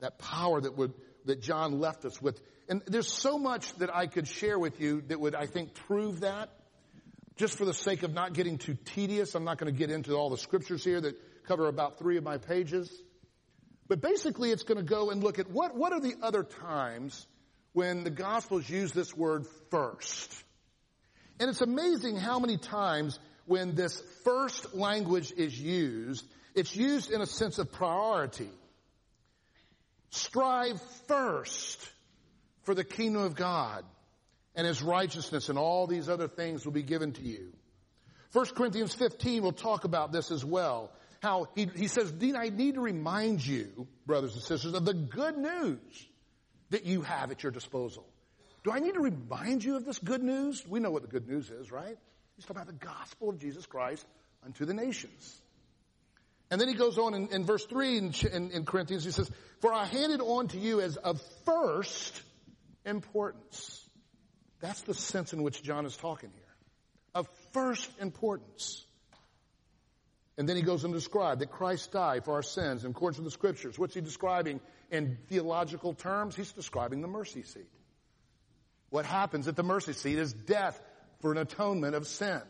[0.00, 0.94] That power that would,
[1.26, 2.40] that John left us with.
[2.68, 6.20] And there's so much that I could share with you that would, I think, prove
[6.20, 6.50] that.
[7.36, 10.14] Just for the sake of not getting too tedious, I'm not going to get into
[10.14, 12.90] all the scriptures here that cover about three of my pages.
[13.88, 17.26] But basically it's going to go and look at what, what are the other times
[17.72, 20.34] when the Gospels use this word first.
[21.38, 27.20] And it's amazing how many times when this first language is used, it's used in
[27.20, 28.48] a sense of priority.
[30.10, 31.86] Strive first
[32.62, 33.84] for the kingdom of God
[34.56, 37.52] and his righteousness and all these other things will be given to you.
[38.32, 40.90] 1 Corinthians 15 will talk about this as well.
[41.22, 44.94] How he, he says, Dean, I need to remind you, brothers and sisters, of the
[44.94, 46.08] good news
[46.70, 48.06] that you have at your disposal.
[48.64, 50.66] Do I need to remind you of this good news?
[50.66, 51.96] We know what the good news is, right?
[52.34, 54.04] He's talking about the gospel of Jesus Christ
[54.44, 55.40] unto the nations.
[56.50, 59.30] And then he goes on in, in verse 3 in, in, in, Corinthians, he says,
[59.60, 62.22] For I handed on to you as of first
[62.84, 63.85] importance.
[64.60, 66.42] That's the sense in which John is talking here.
[67.14, 68.84] Of first importance.
[70.38, 73.18] And then he goes on to describe that Christ died for our sins in accordance
[73.18, 73.78] with the scriptures.
[73.78, 76.36] What's he describing in theological terms?
[76.36, 77.70] He's describing the mercy seat.
[78.90, 80.80] What happens at the mercy seat is death
[81.20, 82.42] for an atonement of sin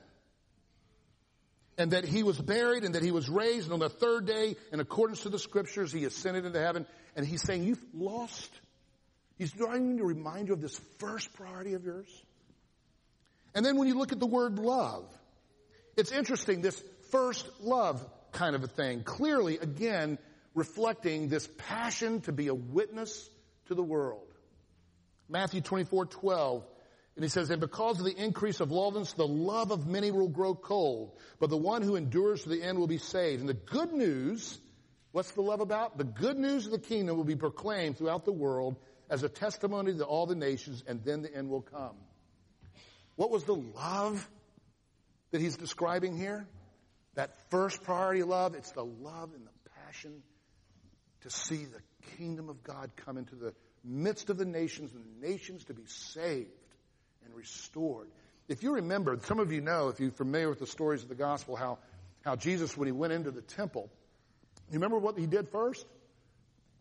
[1.79, 4.57] and that he was buried and that he was raised and on the third day,
[4.73, 6.87] in accordance to the scriptures, he ascended into heaven.
[7.15, 8.51] And he's saying, you've lost.
[9.37, 12.09] He's trying to remind you of this first priority of yours.
[13.55, 15.07] And then when you look at the word love,
[15.97, 19.03] it's interesting, this first love kind of a thing.
[19.03, 20.19] Clearly, again,
[20.55, 23.29] reflecting this passion to be a witness
[23.67, 24.27] to the world.
[25.29, 26.65] Matthew 24, 12
[27.17, 30.29] and he says, and because of the increase of lawlessness, the love of many will
[30.29, 33.41] grow cold, but the one who endures to the end will be saved.
[33.41, 34.59] And the good news,
[35.13, 35.97] what's the love about?
[35.97, 38.77] The good news of the kingdom will be proclaimed throughout the world
[39.09, 41.97] as a testimony to all the nations, and then the end will come.
[43.17, 44.29] What was the love
[45.31, 46.47] that he's describing here?
[47.15, 50.23] That first priority love, it's the love and the passion
[51.23, 51.81] to see the
[52.17, 55.87] kingdom of God come into the midst of the nations and the nations to be
[55.87, 56.51] saved
[57.25, 58.09] and restored.
[58.49, 61.15] If you remember, some of you know, if you're familiar with the stories of the
[61.15, 61.79] gospel, how,
[62.25, 63.91] how Jesus, when he went into the temple,
[64.71, 65.87] you remember what he did first?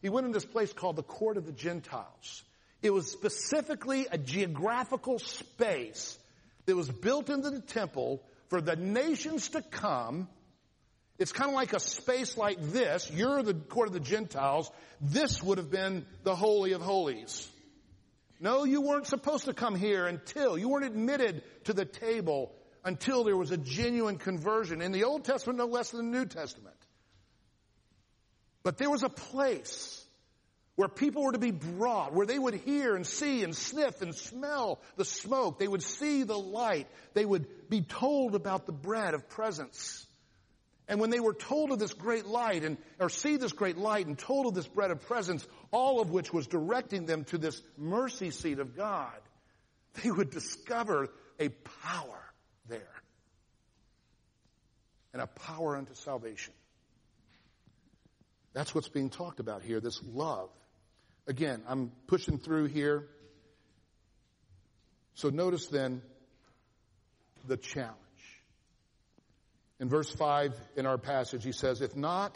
[0.02, 2.44] He went in this place called the court of the Gentiles.
[2.82, 6.18] It was specifically a geographical space
[6.66, 10.28] that was built into the temple for the nations to come.
[11.18, 13.10] It's kind of like a space like this.
[13.12, 14.70] You're the court of the Gentiles.
[15.02, 17.50] This would have been the Holy of Holies.
[18.40, 22.52] No, you weren't supposed to come here until, you weren't admitted to the table
[22.84, 24.82] until there was a genuine conversion.
[24.82, 26.75] In the Old Testament, no less than the New Testament.
[28.66, 30.04] But there was a place
[30.76, 34.16] where people were to be brought, where they would hear and see and sniff and
[34.16, 35.60] smell the smoke.
[35.60, 36.88] They would see the light.
[37.14, 40.08] They would be told about the bread of presence.
[40.88, 44.08] And when they were told of this great light and, or see this great light
[44.08, 47.62] and told of this bread of presence, all of which was directing them to this
[47.78, 49.14] mercy seat of God,
[50.02, 51.10] they would discover
[51.40, 52.34] a power
[52.68, 52.82] there.
[55.14, 56.54] and a power unto salvation.
[58.56, 60.50] That's what's being talked about here, this love.
[61.28, 63.06] Again, I'm pushing through here.
[65.16, 66.02] So notice then
[67.46, 68.00] the challenge.
[69.82, 72.34] In verse 5 in our passage, he says, if not,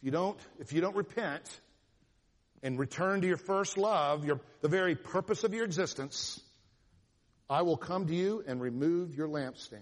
[0.00, 1.48] if you don't, if you don't repent
[2.62, 6.38] and return to your first love, your, the very purpose of your existence,
[7.48, 9.80] I will come to you and remove your lampstand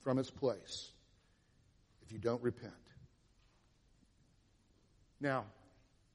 [0.00, 0.90] from its place
[2.06, 2.72] if you don't repent.
[5.20, 5.44] Now,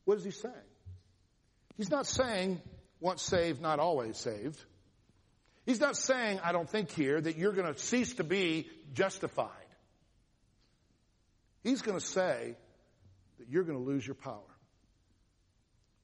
[0.05, 0.53] what is he saying?
[1.77, 2.61] He's not saying
[2.99, 4.59] once saved, not always saved.
[5.65, 9.49] He's not saying, I don't think here, that you're going to cease to be justified.
[11.63, 12.55] He's going to say
[13.39, 14.39] that you're going to lose your power.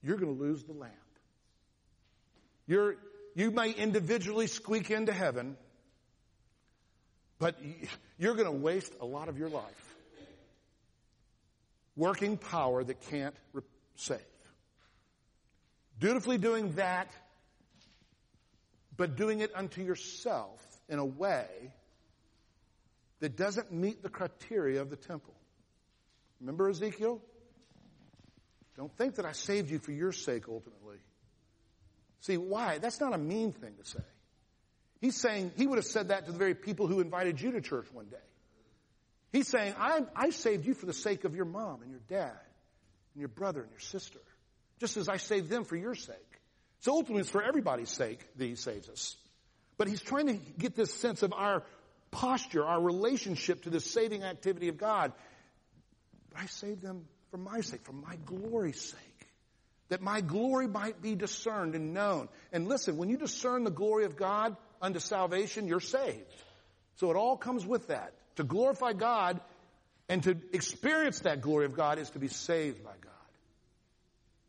[0.01, 0.93] You're going to lose the lamp.
[2.67, 2.95] You're,
[3.35, 5.57] you may individually squeak into heaven,
[7.37, 7.55] but
[8.17, 9.88] you're going to waste a lot of your life
[11.99, 13.35] working power that can't
[13.95, 14.19] save.
[15.99, 17.11] Dutifully doing that,
[18.95, 21.45] but doing it unto yourself in a way
[23.19, 25.33] that doesn't meet the criteria of the temple.
[26.39, 27.21] Remember Ezekiel?
[28.77, 30.97] Don't think that I saved you for your sake ultimately.
[32.21, 32.77] See, why?
[32.77, 34.03] That's not a mean thing to say.
[35.01, 37.61] He's saying, he would have said that to the very people who invited you to
[37.61, 38.17] church one day.
[39.31, 42.39] He's saying, I, I saved you for the sake of your mom and your dad
[43.13, 44.19] and your brother and your sister,
[44.79, 46.15] just as I saved them for your sake.
[46.79, 49.15] So ultimately it's for everybody's sake that he saves us.
[49.77, 51.63] But he's trying to get this sense of our
[52.11, 55.13] posture, our relationship to this saving activity of God.
[56.31, 58.99] But I saved them for my sake, for my glory's sake.
[59.89, 62.29] That my glory might be discerned and known.
[62.51, 66.31] And listen, when you discern the glory of God unto salvation, you're saved.
[66.97, 68.13] So it all comes with that.
[68.39, 69.41] To glorify God
[70.07, 73.11] and to experience that glory of God is to be saved by God.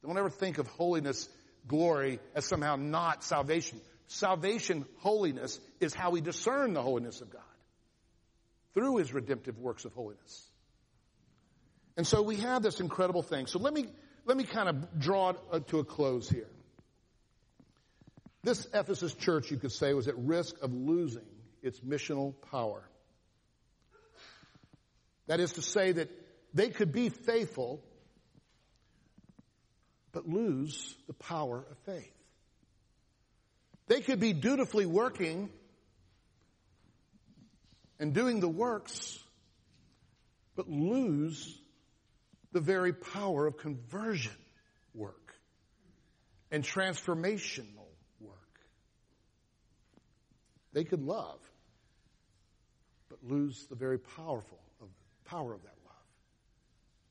[0.05, 1.28] Don't ever think of holiness,
[1.66, 3.80] glory as somehow not salvation.
[4.07, 7.43] Salvation, holiness is how we discern the holiness of God
[8.74, 10.49] through his redemptive works of holiness.
[11.97, 13.49] And so we have this incredible thing.
[13.49, 13.88] So let me,
[14.24, 16.49] let me kind of draw it uh, to a close here.
[18.45, 21.26] This Ephesus church, you could say, was at risk of losing
[21.61, 22.84] its missional power.
[25.31, 26.11] That is to say that
[26.55, 27.81] they could be faithful,
[30.11, 32.12] but lose the power of faith.
[33.87, 35.49] They could be dutifully working
[38.01, 39.20] and doing the works,
[40.57, 41.57] but lose
[42.51, 44.35] the very power of conversion
[44.97, 45.37] work
[46.51, 47.87] and transformational
[48.20, 48.61] work.
[50.72, 51.39] They could love,
[53.09, 54.60] but lose the very powerful
[55.31, 55.95] power of that love.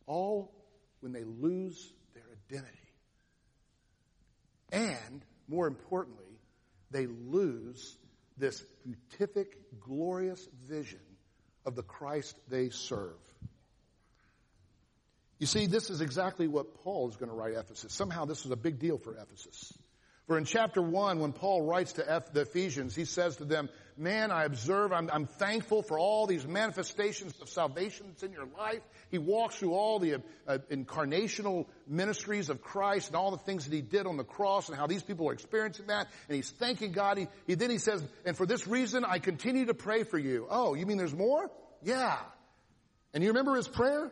[0.05, 0.51] All
[0.99, 2.78] when they lose their identity.
[4.72, 6.26] And, more importantly,
[6.91, 7.97] they lose
[8.38, 10.99] this beatific, glorious vision
[11.65, 13.15] of the Christ they serve.
[15.39, 17.93] You see, this is exactly what Paul is going to write Ephesus.
[17.93, 19.74] Somehow this was a big deal for Ephesus.
[20.30, 23.67] For in chapter 1, when Paul writes to the Ephesians, he says to them,
[23.97, 28.45] Man, I observe, I'm, I'm, thankful for all these manifestations of salvation that's in your
[28.55, 28.82] life.
[29.09, 33.73] He walks through all the uh, incarnational ministries of Christ and all the things that
[33.73, 36.07] he did on the cross and how these people are experiencing that.
[36.27, 37.17] And he's thanking God.
[37.17, 40.45] He, he then he says, And for this reason, I continue to pray for you.
[40.47, 41.49] Oh, you mean there's more?
[41.82, 42.19] Yeah.
[43.15, 44.11] And you remember his prayer?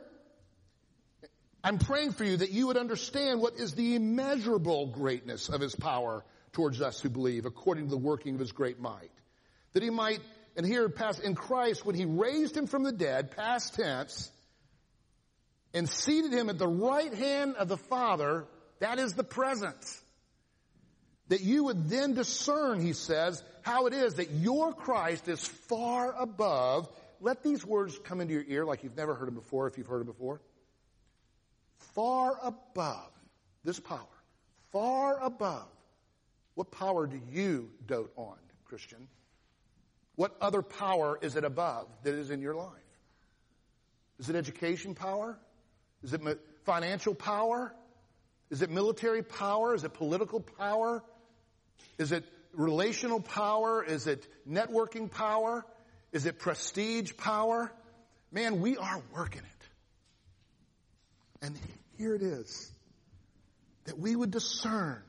[1.63, 5.75] I'm praying for you that you would understand what is the immeasurable greatness of his
[5.75, 9.11] power towards us who believe according to the working of his great might.
[9.73, 10.19] That he might,
[10.55, 14.31] and here past in Christ, when he raised him from the dead, past tense,
[15.73, 18.45] and seated him at the right hand of the Father,
[18.79, 19.77] that is the present.
[21.27, 26.15] That you would then discern, he says, how it is that your Christ is far
[26.17, 26.87] above.
[27.19, 29.87] Let these words come into your ear like you've never heard them before, if you've
[29.87, 30.39] heard them before
[31.97, 33.09] far above
[33.63, 34.05] this power,
[34.71, 35.67] far above.
[36.53, 39.07] What power do you dote on, Christian?
[40.15, 42.69] What other power is it above that is in your life?
[44.19, 45.39] Is it education power?
[46.03, 46.21] Is it
[46.65, 47.73] financial power?
[48.51, 49.73] Is it military power?
[49.73, 51.03] Is it political power?
[51.97, 53.83] Is it relational power?
[53.83, 55.65] Is it networking power?
[56.11, 57.71] Is it prestige power?
[58.31, 59.57] Man, we are working it.
[61.41, 61.57] And
[61.97, 62.71] here it is
[63.85, 65.01] that we would discern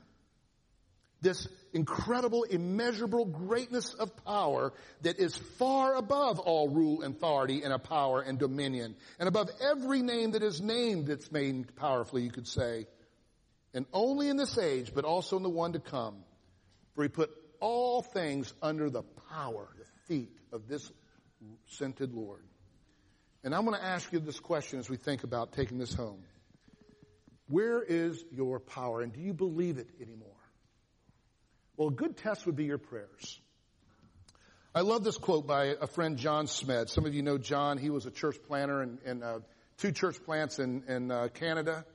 [1.21, 4.73] this incredible, immeasurable greatness of power
[5.03, 9.51] that is far above all rule and authority and a power and dominion and above
[9.61, 12.87] every name that is named that's named powerfully, you could say.
[13.75, 16.17] And only in this age, but also in the one to come,
[16.95, 17.31] for he put
[17.61, 20.91] all things under the power, the feet of this
[21.67, 22.43] scented Lord.
[23.45, 26.23] And I'm going to ask you this question as we think about taking this home.
[27.49, 30.29] Where is your power and do you believe it anymore?
[31.77, 33.41] Well, a good test would be your prayers.
[34.75, 36.91] I love this quote by a friend, John Smed.
[36.91, 37.79] Some of you know John.
[37.79, 39.39] He was a church planter in, in uh,
[39.79, 41.87] two church plants in, in uh, Canada.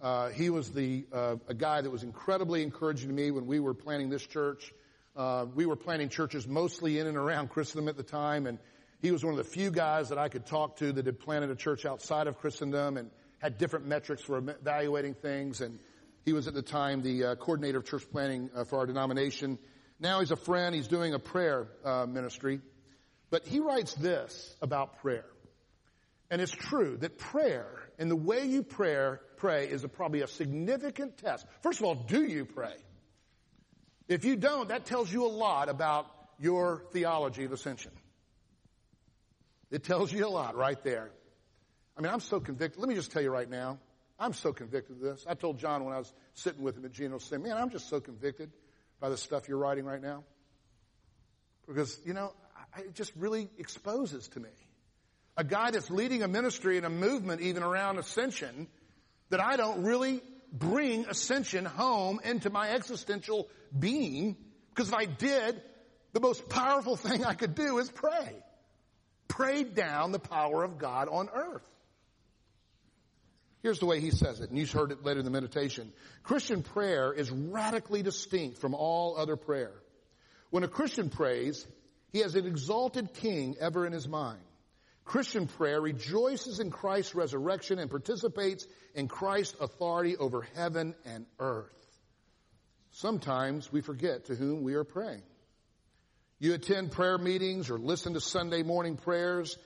[0.00, 3.60] Uh, he was the uh, a guy that was incredibly encouraging to me when we
[3.60, 4.72] were planning this church.
[5.16, 8.58] Uh, we were planning churches mostly in and around Christendom at the time, and
[9.02, 11.50] he was one of the few guys that I could talk to that had planted
[11.50, 13.10] a church outside of Christendom and
[13.40, 15.60] had different metrics for evaluating things.
[15.60, 15.78] And
[16.24, 19.58] he was at the time the uh, coordinator of church planting uh, for our denomination.
[19.98, 20.74] Now he's a friend.
[20.74, 22.60] He's doing a prayer uh, ministry.
[23.30, 25.26] But he writes this about prayer.
[26.30, 27.66] And it's true that prayer
[27.98, 31.46] and the way you pray, pray is a, probably a significant test.
[31.62, 32.74] First of all, do you pray?
[34.08, 36.06] If you don't, that tells you a lot about
[36.38, 37.92] your theology of ascension.
[39.70, 41.10] It tells you a lot right there.
[42.00, 42.80] I mean, I'm so convicted.
[42.80, 43.78] Let me just tell you right now,
[44.18, 45.26] I'm so convicted of this.
[45.28, 47.90] I told John when I was sitting with him at Geno, saying, man, I'm just
[47.90, 48.50] so convicted
[49.00, 50.24] by the stuff you're writing right now.
[51.68, 52.32] Because, you know,
[52.78, 54.48] it just really exposes to me.
[55.36, 58.66] A guy that's leading a ministry and a movement even around ascension
[59.28, 63.46] that I don't really bring ascension home into my existential
[63.78, 64.38] being
[64.70, 65.60] because if I did,
[66.14, 68.36] the most powerful thing I could do is pray.
[69.28, 71.70] Pray down the power of God on earth.
[73.62, 75.92] Here's the way he says it, and you've heard it later in the meditation.
[76.22, 79.72] Christian prayer is radically distinct from all other prayer.
[80.50, 81.66] When a Christian prays,
[82.12, 84.40] he has an exalted king ever in his mind.
[85.04, 91.74] Christian prayer rejoices in Christ's resurrection and participates in Christ's authority over heaven and earth.
[92.92, 95.22] Sometimes we forget to whom we are praying.
[96.38, 99.58] You attend prayer meetings or listen to Sunday morning prayers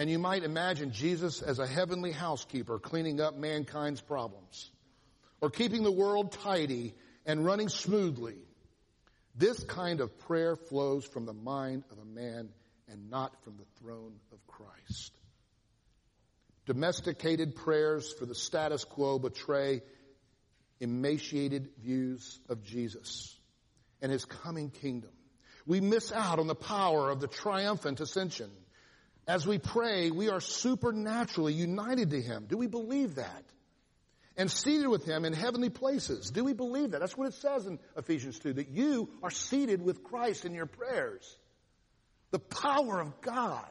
[0.00, 4.70] and you might imagine Jesus as a heavenly housekeeper cleaning up mankind's problems
[5.42, 6.94] or keeping the world tidy
[7.26, 8.38] and running smoothly.
[9.34, 12.48] This kind of prayer flows from the mind of a man
[12.88, 15.12] and not from the throne of Christ.
[16.64, 19.82] Domesticated prayers for the status quo betray
[20.80, 23.38] emaciated views of Jesus
[24.00, 25.10] and his coming kingdom.
[25.66, 28.50] We miss out on the power of the triumphant ascension.
[29.26, 32.46] As we pray, we are supernaturally united to Him.
[32.48, 33.44] Do we believe that?
[34.36, 36.30] And seated with Him in heavenly places.
[36.30, 37.00] Do we believe that?
[37.00, 40.66] That's what it says in Ephesians 2, that you are seated with Christ in your
[40.66, 41.36] prayers.
[42.30, 43.68] The power of God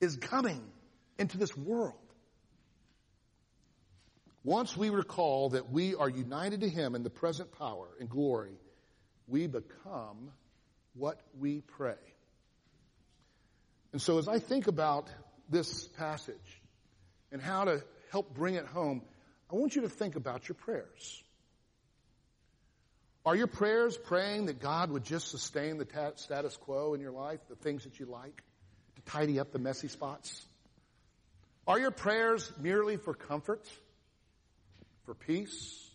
[0.00, 0.62] is coming
[1.18, 1.94] into this world.
[4.42, 8.56] Once we recall that we are united to Him in the present power and glory,
[9.28, 10.30] we become
[10.94, 11.94] what we pray.
[13.92, 15.08] And so as I think about
[15.48, 16.62] this passage
[17.32, 19.02] and how to help bring it home,
[19.52, 21.22] I want you to think about your prayers.
[23.26, 27.10] Are your prayers praying that God would just sustain the ta- status quo in your
[27.12, 28.42] life, the things that you like,
[28.96, 30.46] to tidy up the messy spots?
[31.66, 33.66] Are your prayers merely for comfort,
[35.04, 35.90] for peace?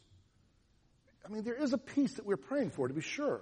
[1.25, 3.41] I mean, there is a peace that we're praying for, to be sure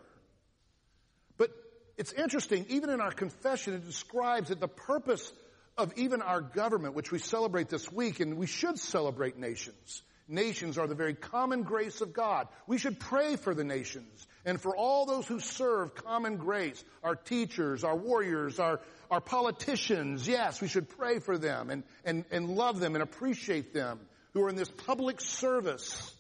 [1.97, 5.31] it's interesting, even in our confession, it describes that the purpose
[5.77, 10.03] of even our government, which we celebrate this week, and we should celebrate nations.
[10.27, 12.47] Nations are the very common grace of God.
[12.65, 17.15] We should pray for the nations and for all those who serve common grace, our
[17.15, 18.79] teachers, our warriors, our,
[19.11, 20.27] our politicians.
[20.27, 23.99] Yes, we should pray for them and, and, and love them and appreciate them
[24.33, 26.15] who are in this public service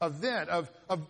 [0.00, 1.00] event of, of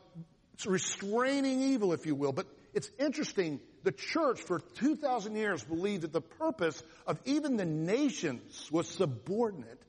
[0.65, 2.33] restraining evil, if you will.
[2.33, 7.65] But it's interesting the church for 2,000 years believed that the purpose of even the
[7.65, 9.83] nations was subordinate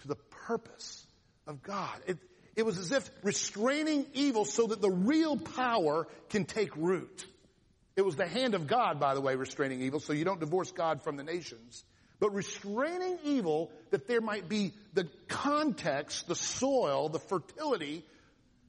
[0.00, 1.06] to the purpose
[1.46, 1.98] of God.
[2.06, 2.18] It,
[2.54, 7.24] it was as if restraining evil so that the real power can take root.
[7.96, 10.70] It was the hand of God, by the way, restraining evil, so you don't divorce
[10.70, 11.84] God from the nations.
[12.18, 18.04] But restraining evil that there might be the context, the soil, the fertility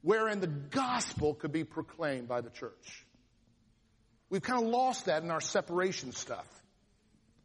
[0.01, 3.05] wherein the gospel could be proclaimed by the church.
[4.29, 6.47] We've kind of lost that in our separation stuff.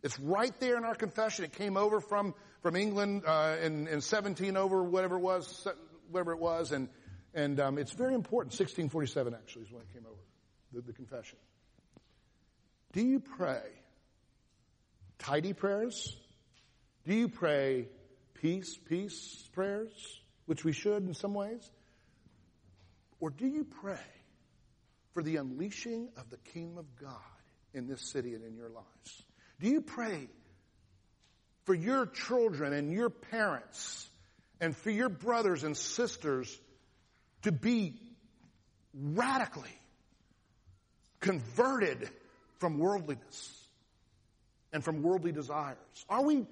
[0.03, 1.45] It's right there in our confession.
[1.45, 5.67] It came over from, from England uh, in, in 17 over whatever it was,
[6.11, 6.89] whatever it was, and,
[7.35, 8.53] and um, it's very important.
[8.53, 10.21] 1647 actually is when it came over.
[10.73, 11.39] the, the confession.
[12.93, 13.63] Do you pray
[15.19, 16.17] tidy prayers?
[17.07, 17.89] Do you pray
[18.35, 19.91] peace, peace prayers,
[20.47, 21.71] which we should in some ways?
[23.21, 23.97] Or do you pray
[25.15, 27.21] for the unleashing of the kingdom of God
[27.75, 29.23] in this city and in your lives?
[29.61, 30.29] Do you pray
[31.65, 34.09] for your children and your parents
[34.61, 36.59] and for your brothers and sisters
[37.43, 37.95] to be
[38.95, 39.79] radically
[41.21, 42.09] converted
[42.59, 43.67] from worldliness
[44.73, 45.77] and from worldly desires?
[46.09, 46.47] Are we,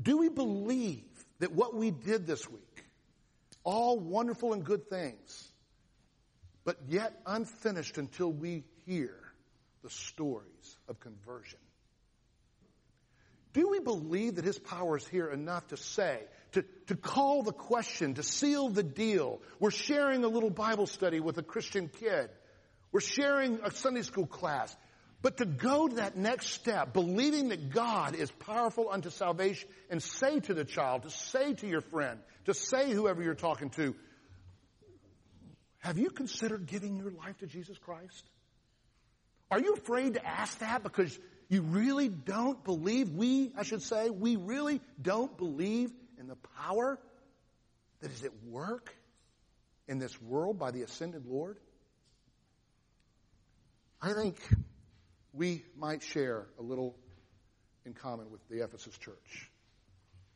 [0.00, 1.04] do we believe
[1.40, 2.84] that what we did this week,
[3.64, 5.49] all wonderful and good things,
[6.64, 9.14] but yet unfinished until we hear
[9.82, 11.58] the stories of conversion?
[13.52, 16.20] Do we believe that His power is here enough to say,
[16.52, 19.40] to, to call the question, to seal the deal?
[19.58, 22.30] We're sharing a little Bible study with a Christian kid.
[22.92, 24.76] We're sharing a Sunday school class.
[25.22, 30.02] But to go to that next step, believing that God is powerful unto salvation and
[30.02, 33.94] say to the child, to say to your friend, to say whoever you're talking to,
[35.80, 38.24] have you considered giving your life to Jesus Christ?
[39.50, 41.18] Are you afraid to ask that because
[41.48, 46.98] you really don't believe, we, I should say, we really don't believe in the power
[48.00, 48.94] that is at work
[49.88, 51.56] in this world by the ascended Lord?
[54.00, 54.36] I think
[55.32, 56.94] we might share a little
[57.84, 59.50] in common with the Ephesus church.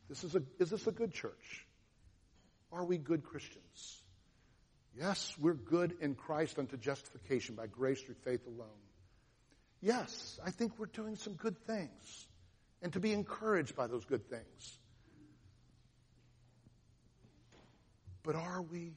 [0.09, 1.65] This is, a, is this a good church?
[2.71, 4.01] Are we good Christians?
[4.97, 8.67] Yes, we're good in Christ unto justification by grace through faith alone.
[9.81, 12.27] Yes, I think we're doing some good things
[12.81, 14.79] and to be encouraged by those good things.
[18.23, 18.93] But are we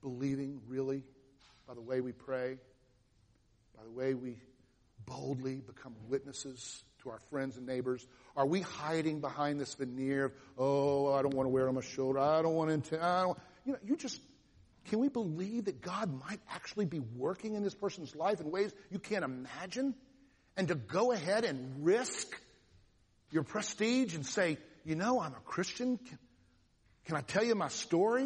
[0.00, 1.02] believing really
[1.66, 2.58] by the way we pray,
[3.76, 4.38] by the way we
[5.04, 8.06] boldly become witnesses to our friends and neighbors?
[8.36, 11.80] Are we hiding behind this veneer of, oh, I don't want to wear on my
[11.80, 12.20] shoulder.
[12.20, 14.20] I don't want to, I don't, you know, you just,
[14.88, 18.72] can we believe that God might actually be working in this person's life in ways
[18.90, 19.94] you can't imagine?
[20.56, 22.28] And to go ahead and risk
[23.30, 25.98] your prestige and say, you know, I'm a Christian.
[25.98, 26.18] Can,
[27.04, 28.24] can I tell you my story?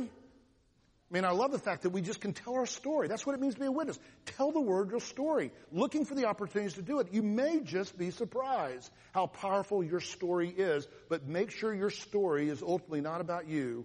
[1.13, 3.07] I mean, I love the fact that we just can tell our story.
[3.07, 3.99] That's what it means to be a witness.
[4.25, 7.09] Tell the word your story, looking for the opportunities to do it.
[7.13, 12.49] You may just be surprised how powerful your story is, but make sure your story
[12.49, 13.85] is ultimately not about you,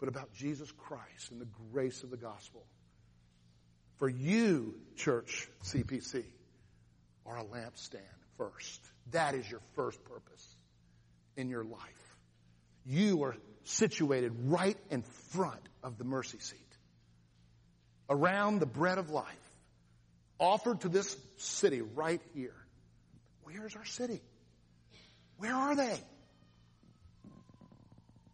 [0.00, 2.64] but about Jesus Christ and the grace of the gospel.
[3.98, 6.24] For you, church CPC,
[7.26, 8.00] are a lampstand
[8.38, 8.80] first.
[9.12, 10.56] That is your first purpose
[11.36, 12.16] in your life.
[12.86, 16.58] You are situated right in front of the mercy seat.
[18.08, 19.26] Around the bread of life.
[20.38, 22.56] Offered to this city right here.
[23.42, 24.22] Where's our city?
[25.36, 25.98] Where are they?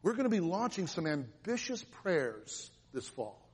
[0.06, 3.44] We're going to be launching some ambitious prayers this fall.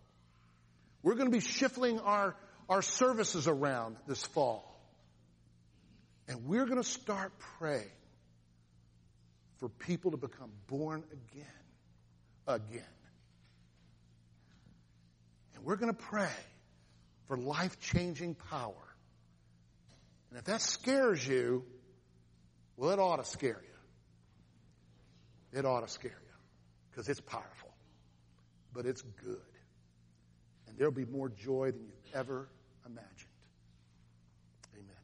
[1.03, 2.36] We're going to be shifting our,
[2.68, 4.78] our services around this fall.
[6.28, 7.88] And we're going to start praying
[9.61, 11.46] for people to become born again.
[12.46, 12.84] Again.
[15.55, 16.28] And we're going to pray
[17.28, 18.74] for life changing power.
[20.28, 21.64] And if that scares you,
[22.76, 23.62] well, it ought to scare
[25.53, 25.59] you.
[25.59, 26.21] It ought to scare you
[26.93, 27.70] because it's powerful,
[28.74, 29.40] but it's good.
[30.68, 32.49] And there'll be more joy than you ever
[32.84, 33.09] imagined.
[34.76, 34.97] Amen.